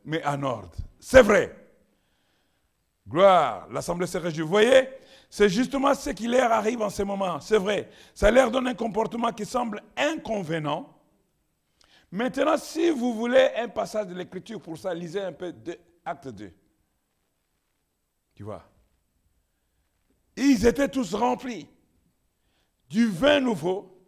[0.06, 0.76] mais en ordre.
[0.98, 1.54] C'est vrai.
[3.06, 4.42] Gloire, l'Assemblée se réjouit.
[4.42, 4.88] Vous voyez,
[5.28, 7.40] c'est justement ce qui leur arrive en ce moment.
[7.40, 7.90] C'est vrai.
[8.14, 10.96] Ça leur donne un comportement qui semble inconvénient,
[12.10, 16.28] Maintenant, si vous voulez un passage de l'écriture pour ça, lisez un peu de Acte
[16.28, 16.52] 2.
[18.34, 18.62] Tu vois
[20.36, 21.68] Ils étaient tous remplis
[22.88, 24.00] du vin nouveau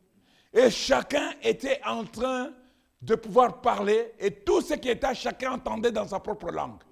[0.53, 2.53] et chacun était en train
[3.01, 6.83] de pouvoir parler et tout ce qui était, chacun entendait dans sa propre langue.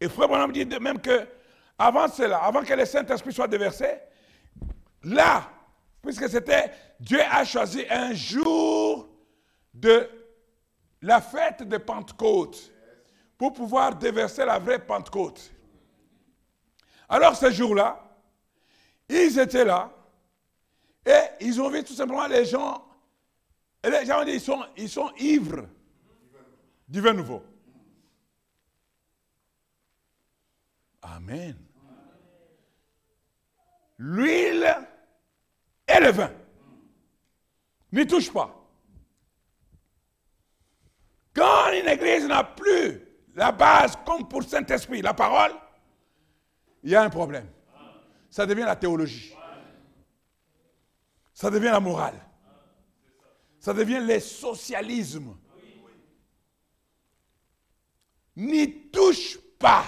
[0.00, 1.26] Et Frère Bonhomme dit de même que
[1.78, 3.86] avant cela, avant que le Saint-Esprit soit déversé,
[5.02, 5.50] là,
[6.02, 9.08] puisque c'était, Dieu a choisi un jour
[9.72, 10.08] de
[11.02, 12.72] la fête de Pentecôte
[13.36, 15.52] pour pouvoir déverser la vraie Pentecôte.
[17.08, 18.02] Alors ce jour-là,
[19.08, 19.90] ils étaient là
[21.04, 22.86] et ils ont vu tout simplement les gens,
[23.82, 25.66] et les gens ils sont, ils sont ivres
[26.88, 27.42] du vin nouveau.
[31.02, 31.56] Amen.
[33.98, 34.76] L'huile
[35.86, 36.30] et le vin.
[37.92, 38.54] N'y touche pas.
[41.34, 43.00] Quand une église n'a plus
[43.34, 45.52] la base comme pour Saint-Esprit, la parole,
[46.82, 47.48] il y a un problème.
[48.30, 49.34] Ça devient la théologie.
[51.32, 52.20] Ça devient la morale.
[53.60, 55.36] Ça devient le socialisme.
[58.36, 59.84] N'y touche pas.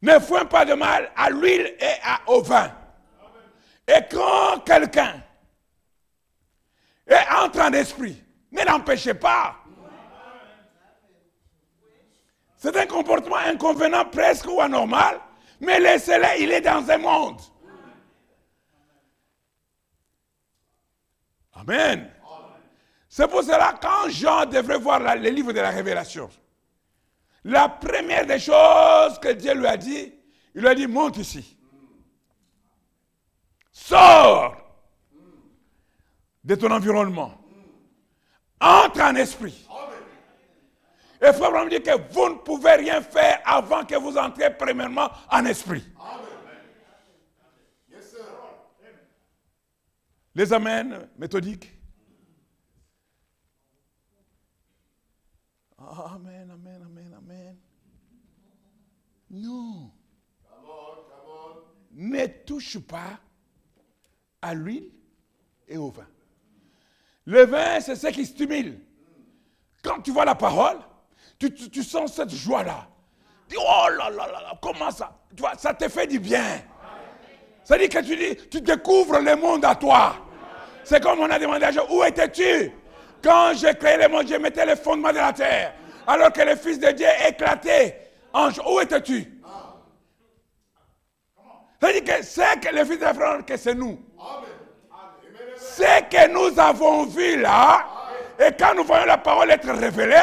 [0.00, 1.94] Ne fais pas de mal à l'huile et
[2.26, 2.72] au vin.
[3.86, 5.22] Et quand quelqu'un
[7.06, 9.56] est en train d'esprit, ne l'empêchez pas.
[12.56, 15.20] C'est un comportement inconvénient presque ou anormal,
[15.60, 17.40] mais laissez-le, il est dans un monde.
[21.60, 22.10] Amen.
[23.08, 26.28] C'est pour cela, quand Jean devrait voir le livre de la révélation,
[27.44, 30.12] la première des choses que Dieu lui a dit,
[30.54, 31.56] il lui a dit, monte ici.
[33.70, 34.56] Sors
[36.44, 37.34] de ton environnement.
[38.60, 39.66] Entre en esprit.
[41.20, 45.10] Et frère me dit que vous ne pouvez rien faire avant que vous entriez premièrement
[45.30, 45.84] en esprit.
[50.38, 51.68] Les amens méthodiques.
[55.76, 57.56] Amen, amen, amen, amen.
[59.28, 59.90] Non.
[61.90, 63.18] Ne touche pas
[64.40, 64.92] à l'huile
[65.66, 66.06] et au vin.
[67.24, 68.78] Le vin, c'est ce qui stimule.
[69.82, 70.78] Quand tu vois la parole,
[71.40, 72.88] tu, sens cette joie-là.
[73.48, 75.20] Tu dis, oh là là là là, comment ça?
[75.34, 76.62] Tu vois, Ça te fait du bien.
[77.64, 80.27] Ça dit que tu dis, tu découvres le monde à toi.
[80.88, 82.72] C'est comme on a demandé à Dieu, où étais-tu?
[83.22, 85.74] Quand j'ai créé le monde, je mettais les fondements de la terre.
[86.06, 88.10] Alors que le Fils de Dieu éclatait.
[88.32, 89.38] Ange, où étais-tu?
[91.82, 94.00] Dit que c'est que le Fils de Dieu, que c'est nous.
[95.58, 97.84] C'est que nous avons vu là,
[98.38, 100.16] et quand nous voyons la parole être révélée,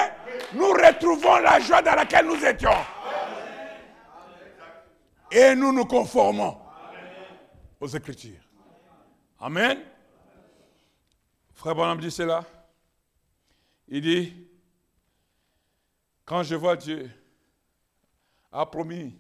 [0.54, 2.72] nous retrouvons la joie dans laquelle nous étions.
[5.32, 6.58] Et nous nous conformons
[7.80, 8.42] aux Écritures.
[9.40, 9.78] Amen.
[11.66, 12.46] Frère Bonhomme dit cela.
[13.88, 14.32] Il dit,
[16.24, 17.10] quand je vois Dieu
[18.52, 19.18] a promis,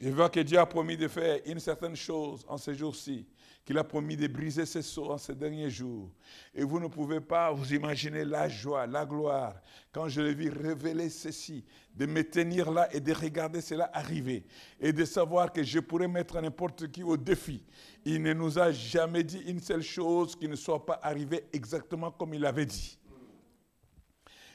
[0.00, 3.26] je vois que Dieu a promis de faire une certaine chose en ces jours-ci
[3.64, 6.10] qu'il a promis de briser ses sceaux en ces derniers jours.
[6.54, 9.54] Et vous ne pouvez pas vous imaginer la joie, la gloire,
[9.92, 14.44] quand je l'ai vu révéler ceci, de me tenir là et de regarder cela arriver,
[14.80, 17.64] et de savoir que je pourrais mettre n'importe qui au défi.
[18.04, 22.10] Il ne nous a jamais dit une seule chose qui ne soit pas arrivée exactement
[22.10, 22.98] comme il avait dit.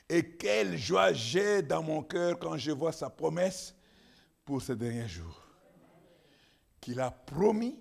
[0.10, 3.76] Et quelle joie j'ai dans mon cœur quand je vois sa promesse
[4.43, 5.41] pour ces derniers jours.
[6.80, 7.80] Qu'il a promis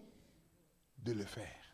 [1.05, 1.65] de le faire.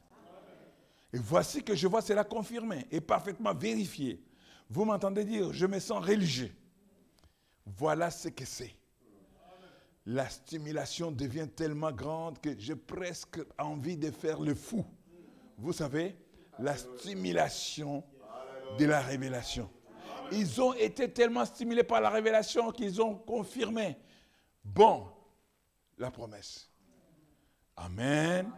[1.13, 4.23] Et voici que je vois cela confirmé et parfaitement vérifié.
[4.69, 6.55] Vous m'entendez dire, je me sens religieux.
[7.67, 8.75] Voilà ce que c'est.
[10.07, 14.85] La stimulation devient tellement grande que j'ai presque envie de faire le fou.
[15.59, 16.17] Vous savez,
[16.59, 18.05] la stimulation
[18.79, 19.69] de la révélation.
[20.33, 23.97] Ils ont été tellement stimulés par la révélation qu'ils ont confirmé.
[24.65, 25.09] Bon,
[25.99, 26.71] la promesse.
[27.77, 28.51] Amen.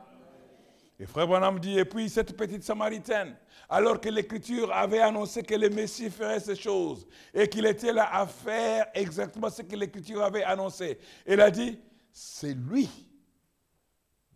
[1.03, 3.35] Et frère Branham dit, et puis cette petite Samaritaine,
[3.69, 8.09] alors que l'Écriture avait annoncé que le Messie ferait ces choses et qu'il était là
[8.15, 11.77] à faire exactement ce que l'Écriture avait annoncé, elle a dit,
[12.13, 12.89] c'est lui.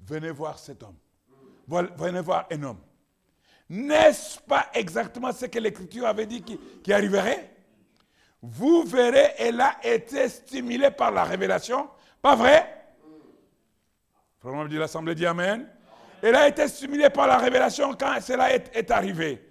[0.01, 0.97] Venez voir cet homme.
[1.69, 2.81] Venez voir un homme.
[3.69, 7.49] N'est-ce pas exactement ce que l'Écriture avait dit qui, arriverait?
[8.43, 11.89] Vous verrez, elle a été stimulée par la révélation.
[12.21, 12.89] Pas vrai?
[14.41, 15.69] Frère dit l'Assemblée dit Amen.
[16.23, 19.43] Elle a été stimulée par la révélation quand cela est, arrivé.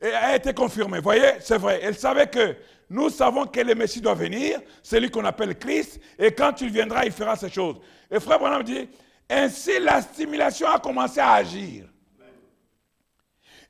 [0.00, 1.00] Et a été confirmée.
[1.00, 1.80] Voyez, c'est vrai.
[1.82, 2.56] Elle savait que
[2.88, 7.04] nous savons que le Messie doit venir, celui qu'on appelle Christ, et quand il viendra,
[7.04, 7.76] il fera ces choses.
[8.10, 8.88] Et frère Branham dit,
[9.28, 11.86] ainsi la stimulation a commencé à agir.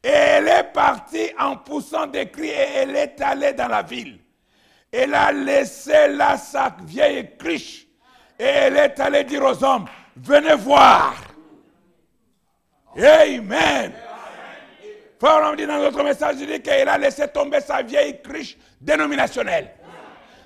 [0.05, 4.19] Et elle est partie en poussant des cris et elle est allée dans la ville.
[4.93, 7.87] Elle a laissé là sa vieille cruche
[8.39, 9.87] et elle est allée dire aux hommes,
[10.17, 11.15] venez voir.
[12.99, 13.93] Amen.
[15.19, 18.57] Frère, on dit dans notre message, il dit qu'il a laissé tomber sa vieille cruche
[18.81, 19.71] dénominationnelle.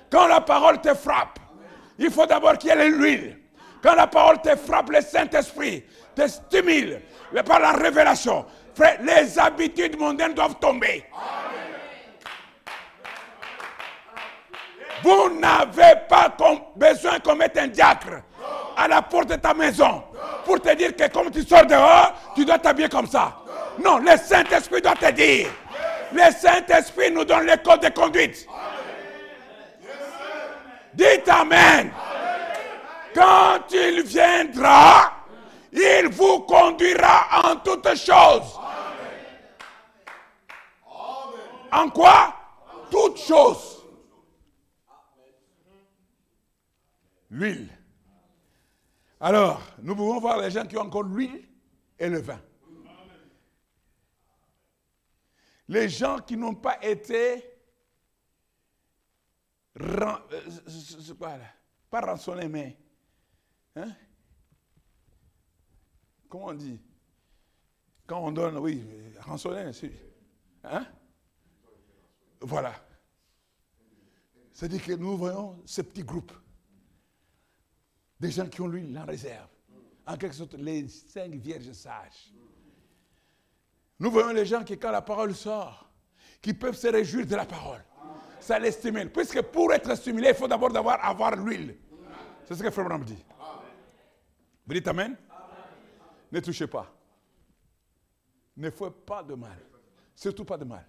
[0.09, 1.39] Quand la parole te frappe,
[1.97, 3.37] il faut d'abord qu'il y ait l'huile.
[3.81, 5.83] Quand la parole te frappe, le Saint-Esprit
[6.15, 7.01] te stimule
[7.45, 8.45] par la révélation.
[8.75, 11.03] Frère, les habitudes mondaines doivent tomber.
[15.03, 16.35] Vous n'avez pas
[16.75, 18.21] besoin qu'on mette un diacre
[18.77, 20.03] à la porte de ta maison
[20.45, 23.37] pour te dire que comme tu sors dehors, tu dois t'habiller comme ça.
[23.83, 25.47] Non, le Saint-Esprit doit te dire.
[26.13, 28.47] Le Saint-Esprit nous donne les codes de conduite.
[30.93, 31.91] Dites Amen.
[33.13, 35.11] Quand il viendra,
[35.71, 38.59] il vous conduira en toutes choses.
[41.71, 42.33] En quoi?
[42.89, 43.80] Toutes choses.
[47.31, 47.69] L'huile.
[49.19, 51.47] Alors, nous pouvons voir les gens qui ont encore l'huile
[51.97, 52.41] et le vin.
[55.69, 57.51] Les gens qui n'ont pas été
[59.79, 60.17] euh,
[61.89, 62.77] pas rançonnés, mais
[63.77, 63.91] hein?
[66.27, 66.81] comment on dit?
[68.05, 68.83] Quand on donne, oui,
[69.19, 69.71] rançonné,
[70.65, 70.85] hein?
[72.41, 72.73] Voilà.
[74.51, 76.33] C'est-à-dire que nous voyons ce petit groupe.
[78.21, 79.49] Des gens qui ont lui la réserve.
[80.05, 82.31] En quelque sorte, les cinq vierges sages.
[83.97, 85.89] Nous voyons les gens qui, quand la parole sort,
[86.39, 87.83] qui peuvent se réjouir de la parole.
[88.39, 89.11] Ça les stimule.
[89.11, 91.79] Puisque pour être stimulé, il faut d'abord avoir, avoir l'huile.
[92.45, 93.25] C'est ce que Frère Branham dit.
[94.67, 95.17] Vous dites Amen?
[96.31, 96.93] Ne touchez pas.
[98.55, 99.57] Ne faites pas de mal.
[100.13, 100.85] Surtout pas de mal.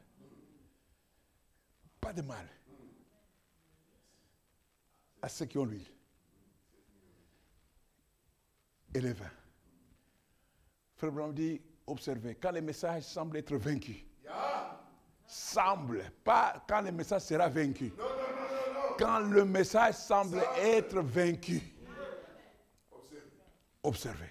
[1.99, 2.47] Pas de mal
[5.23, 5.87] à ceux qui ont l'huile
[8.95, 9.31] et les vins.
[10.97, 14.05] Frère Branham dit, observez, quand les messages semblent être vaincus,
[15.27, 17.93] semble, pas quand le message sera vaincu.
[18.99, 21.61] quand le message semble être vaincu,
[23.83, 24.31] observez.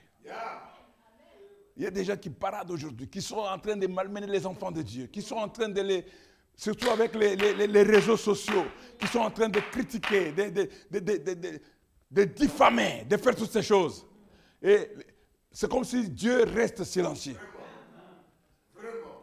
[1.75, 4.45] Il y a des gens qui paradent aujourd'hui, qui sont en train de malmener les
[4.45, 6.05] enfants de Dieu, qui sont en train de les,
[6.55, 8.65] surtout avec les, réseaux sociaux,
[8.99, 14.05] qui sont en train de critiquer, de, diffamer, de faire toutes ces choses.
[14.61, 14.89] Et
[15.51, 17.38] c'est comme si Dieu reste silencieux.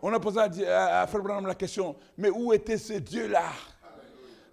[0.02, 3.52] On a posé à, Frère Branham la question, mais où était ce Dieu-là?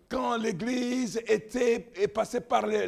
[0.09, 1.79] Quand l'Église était
[2.13, 2.85] passée par les,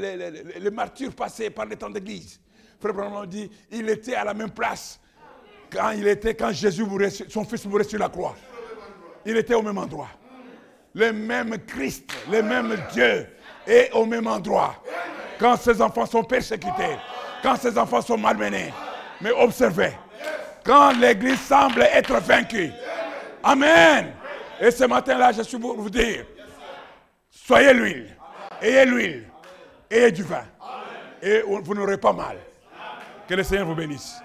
[0.60, 2.40] les, martyrs passés par les temps d'Église
[2.80, 5.00] Frère Branham dit, il était à la même place
[5.72, 6.86] quand il était, quand Jésus
[7.28, 8.36] son fils mourait sur la croix
[9.28, 10.08] il était au même endroit.
[10.94, 13.28] Le même Christ, le même Dieu
[13.68, 14.82] est au même endroit.
[15.38, 16.98] Quand ses enfants sont persécutés,
[17.42, 18.74] quand ses enfants sont malmenés.
[19.22, 19.94] Mais observez,
[20.64, 22.72] quand l'Église semble être vaincue.
[23.44, 24.14] Amen.
[24.60, 26.26] Et ce matin-là, je suis pour vous dire,
[27.30, 28.16] soyez l'huile,
[28.62, 29.30] ayez l'huile,
[29.90, 30.44] ayez du vin.
[31.22, 32.38] Et vous n'aurez pas mal.
[33.28, 34.22] Que le Seigneur vous bénisse.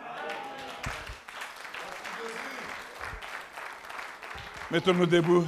[4.71, 5.47] Mettons-nous debout.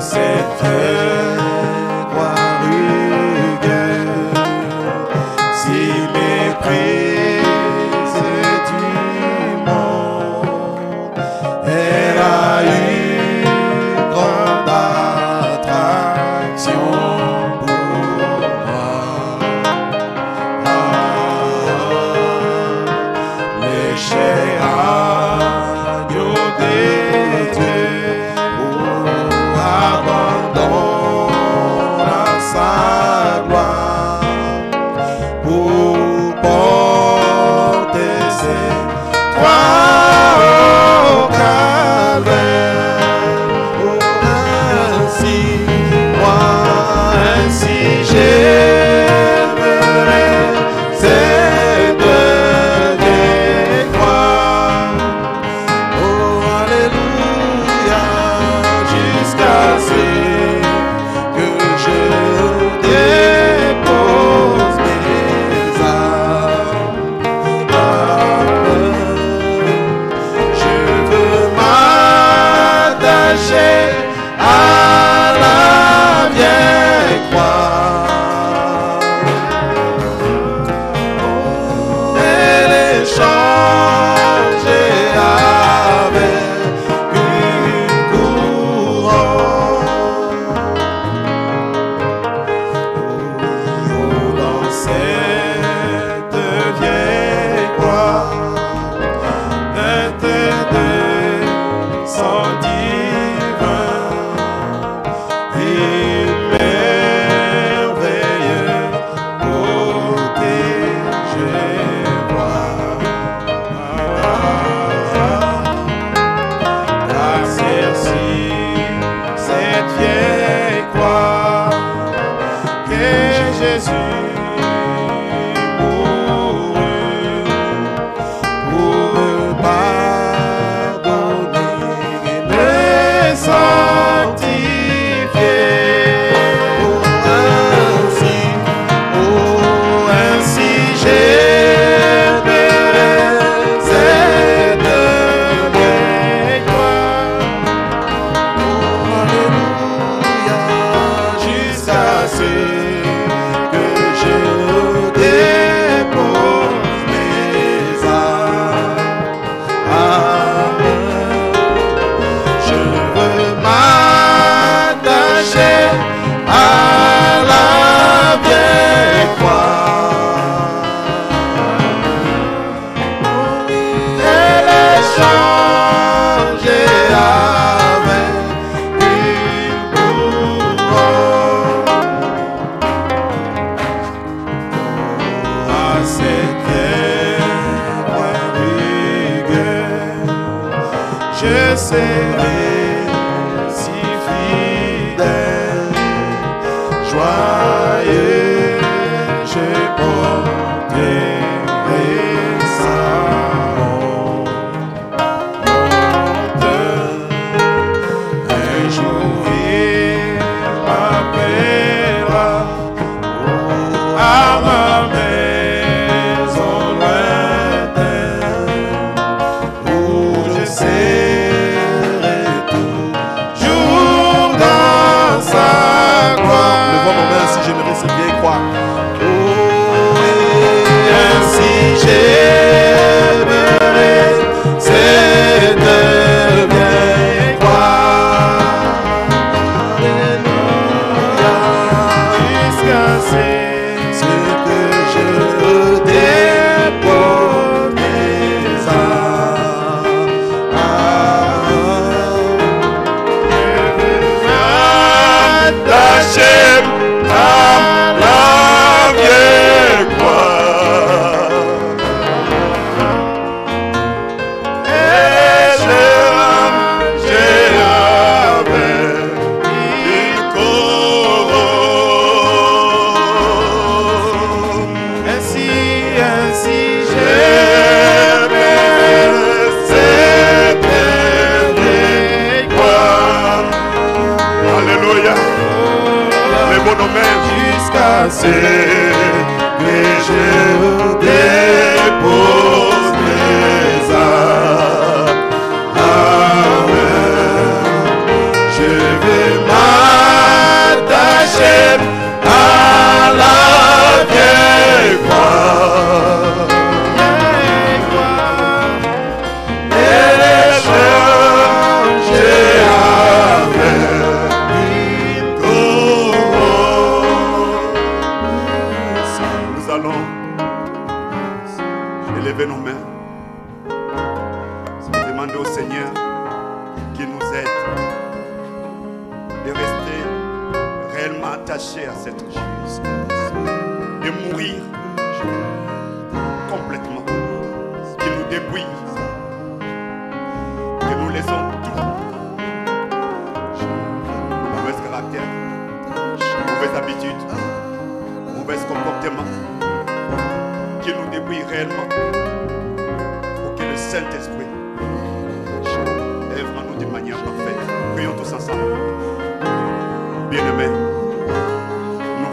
[0.00, 1.09] cette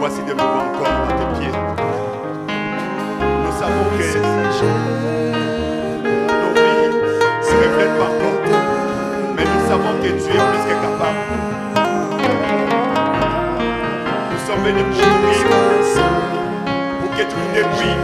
[0.08, 1.52] de encore à tes pieds.
[3.44, 4.08] Nous savons que
[6.32, 6.92] nos vies
[7.42, 8.56] se reflètent par contre,
[9.36, 11.24] mais nous savons que tu es plus que capable.
[14.30, 15.58] Nous sommes venus pour vivre,
[17.00, 18.02] pour que tu nous dépouilles,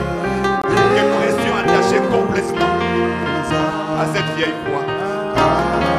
[0.62, 2.74] que nous restions attachés complètement
[3.98, 4.82] à cette vieille foi,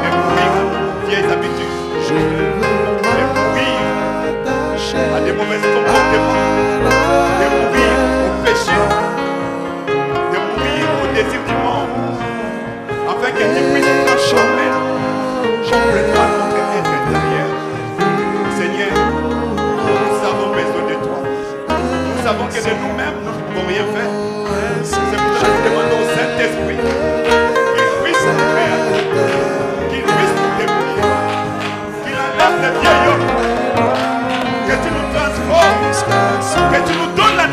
[0.04, 2.95] et pour vieilles habitudes.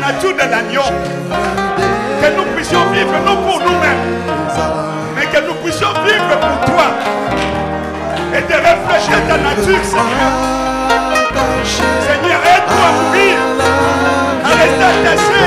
[0.03, 0.81] Nature de l'agneau,
[2.21, 4.82] que nous puissions vivre non pour nous-mêmes,
[5.33, 6.87] que nous puissions vivre pour toi
[8.35, 10.31] et de refléter ta nature, Seigneur.
[11.65, 13.37] Seigneur, aide-nous à mourir,
[14.45, 15.45] à rester attaché.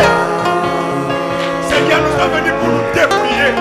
[1.68, 3.52] Seigneur, nous sommes venus pour nous dépouiller.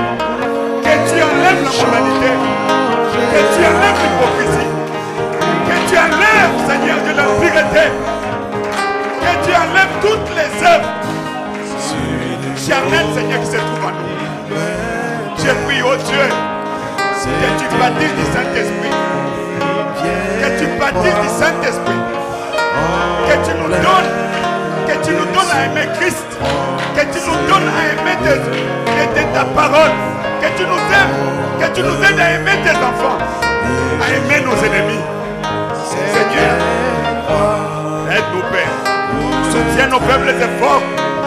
[0.82, 2.32] Que tu enlèves la moralité,
[3.32, 4.72] que tu enlèves l'hypocrisie,
[5.68, 7.86] que tu enlèves, Seigneur, de l'impureté,
[9.22, 10.92] que tu enlèves toutes les œuvres
[12.58, 14.15] charnelles, Seigneur, qui se trouvent en nous.
[15.88, 18.94] Oh Dieu, que tu baptises du Saint-Esprit,
[20.42, 22.02] que tu baptises du Saint-Esprit,
[23.28, 24.12] que tu nous donnes,
[24.88, 26.26] que tu nous donnes à aimer Christ,
[26.96, 29.92] que tu nous donnes à aimer tes- tes- tes- ta parole,
[30.42, 31.16] que tu nous aimes,
[31.62, 33.18] que tu nous aides à aimer tes enfants,
[34.02, 35.04] à aimer nos ennemis.
[36.14, 36.56] Seigneur,
[38.12, 38.76] aide-nous, Père.
[39.52, 40.82] Soutiens nos faibles efforts.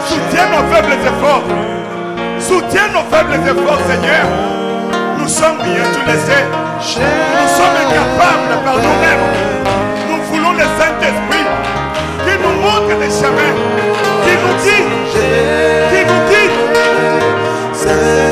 [0.05, 1.43] Soutiens nos faibles efforts.
[2.49, 4.25] Soutiens nos faibles efforts, Seigneur.
[5.19, 6.45] Nous sommes bien, le sais.
[6.49, 9.25] Nous sommes incapables par nous-mêmes.
[10.09, 11.45] Nous voulons le Saint-Esprit
[12.25, 13.55] qui nous montre les chemins,
[14.23, 14.83] qui nous dit,
[15.91, 16.49] qui nous dit,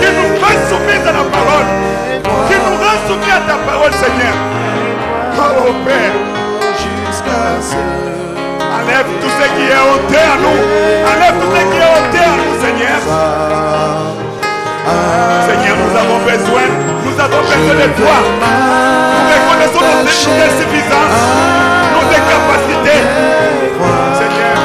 [0.02, 1.69] qui nous fait soumis à la parole,
[2.48, 4.35] qui nous rend soumis à ta parole, Seigneur.
[5.38, 6.15] Oh Père,
[8.88, 10.60] enlève tout ce qui est ôté à nous.
[11.12, 13.00] Enlève tout ce qui est ôté à nous, Seigneur.
[15.48, 16.66] Seigneur, nous avons besoin,
[17.04, 18.18] nous avons besoin de toi.
[19.12, 21.24] Nous reconnaissons nos insuffisances,
[21.94, 23.04] nos incapacités.
[24.20, 24.56] Seigneur,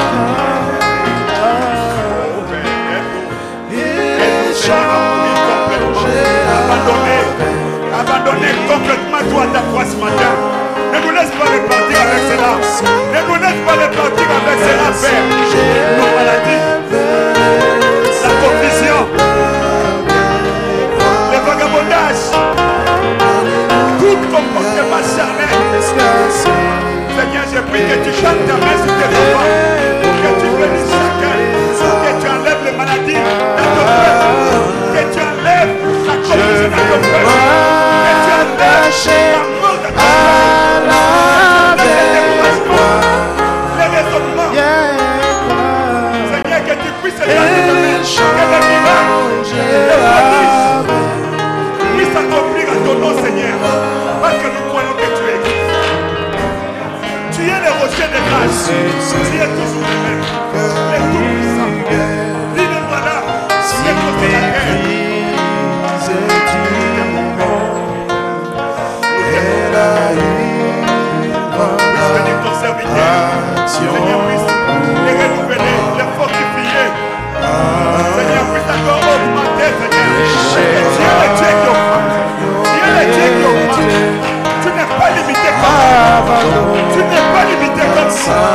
[88.15, 88.52] sun.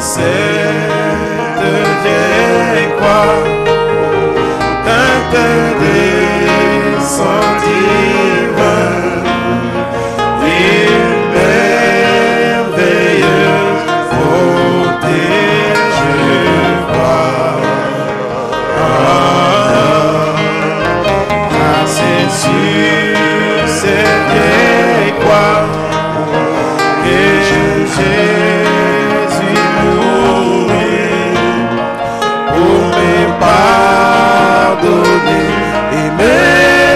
[0.00, 0.22] C'est
[1.60, 1.72] de
[2.02, 3.57] vieille.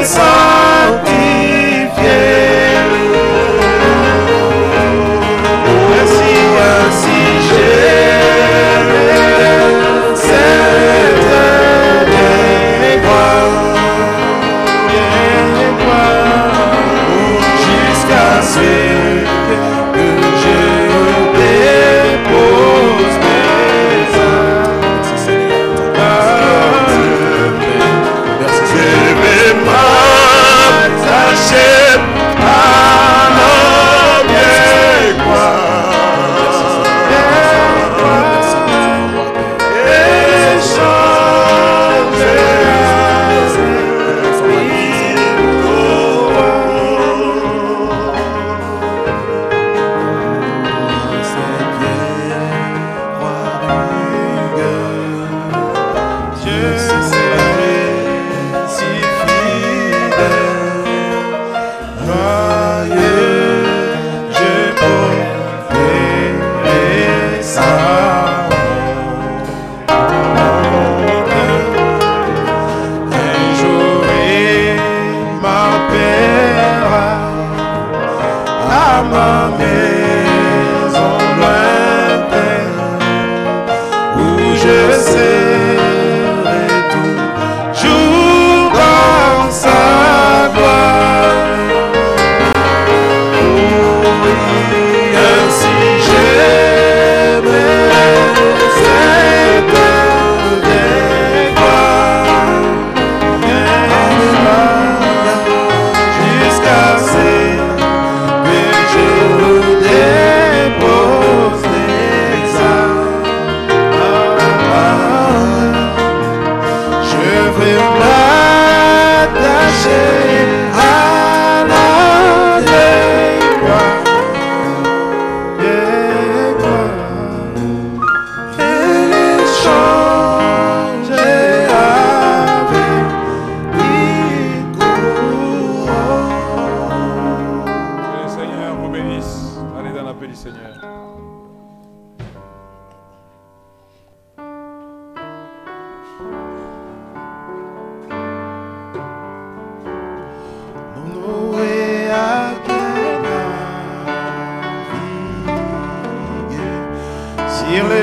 [0.05, 0.52] Son.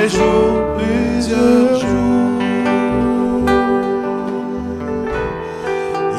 [0.09, 2.41] jours, plusieurs jours.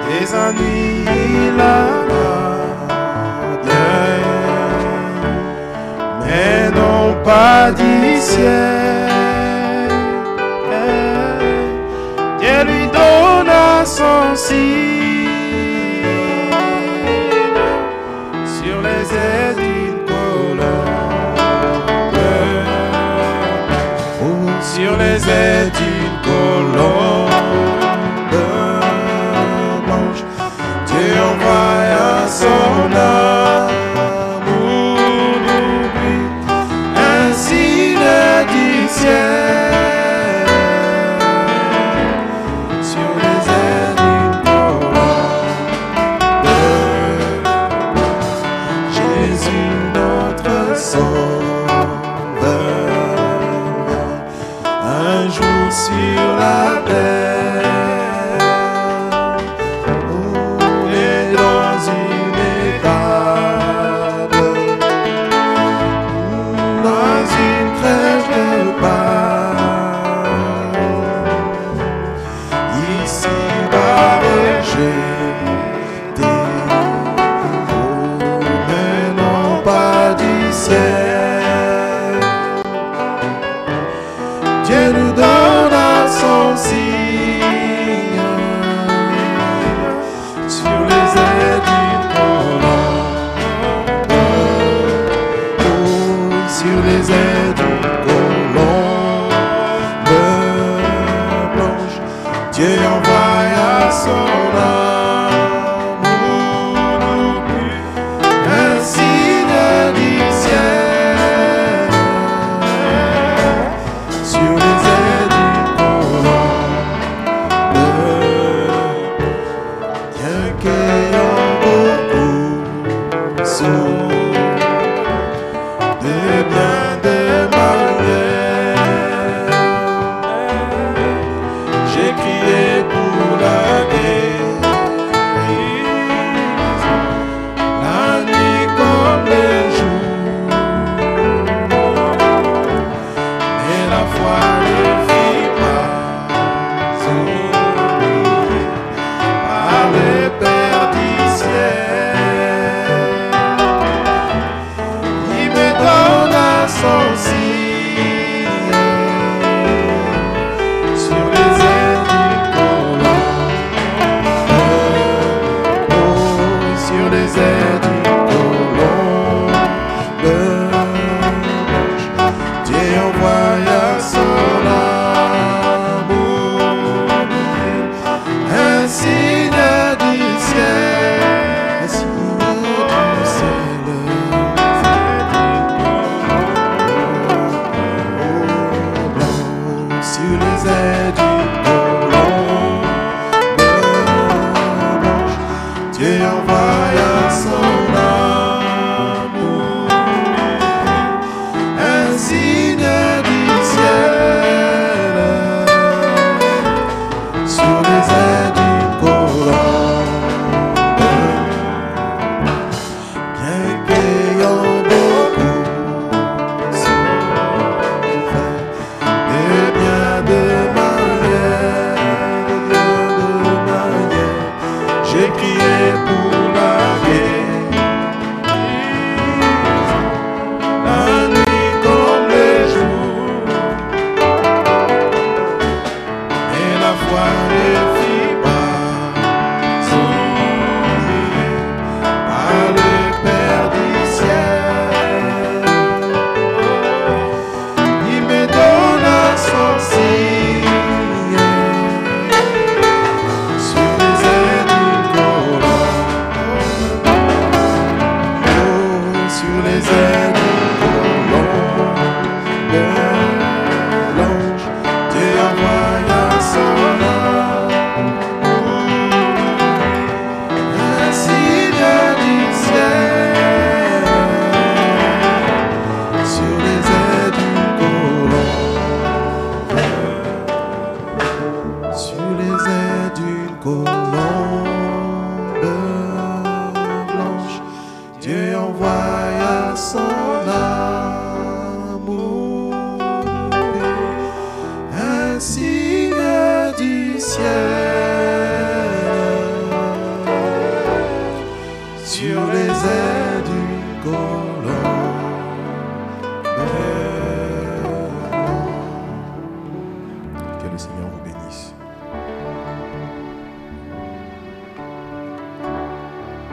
[0.08, 1.06] Des ennuis,
[1.48, 2.06] il a
[6.22, 8.75] mais non pas du ciel.
[13.96, 15.30] sensible
[18.60, 20.96] sur les ailes d'une colonne,
[24.62, 25.72] sur les ailes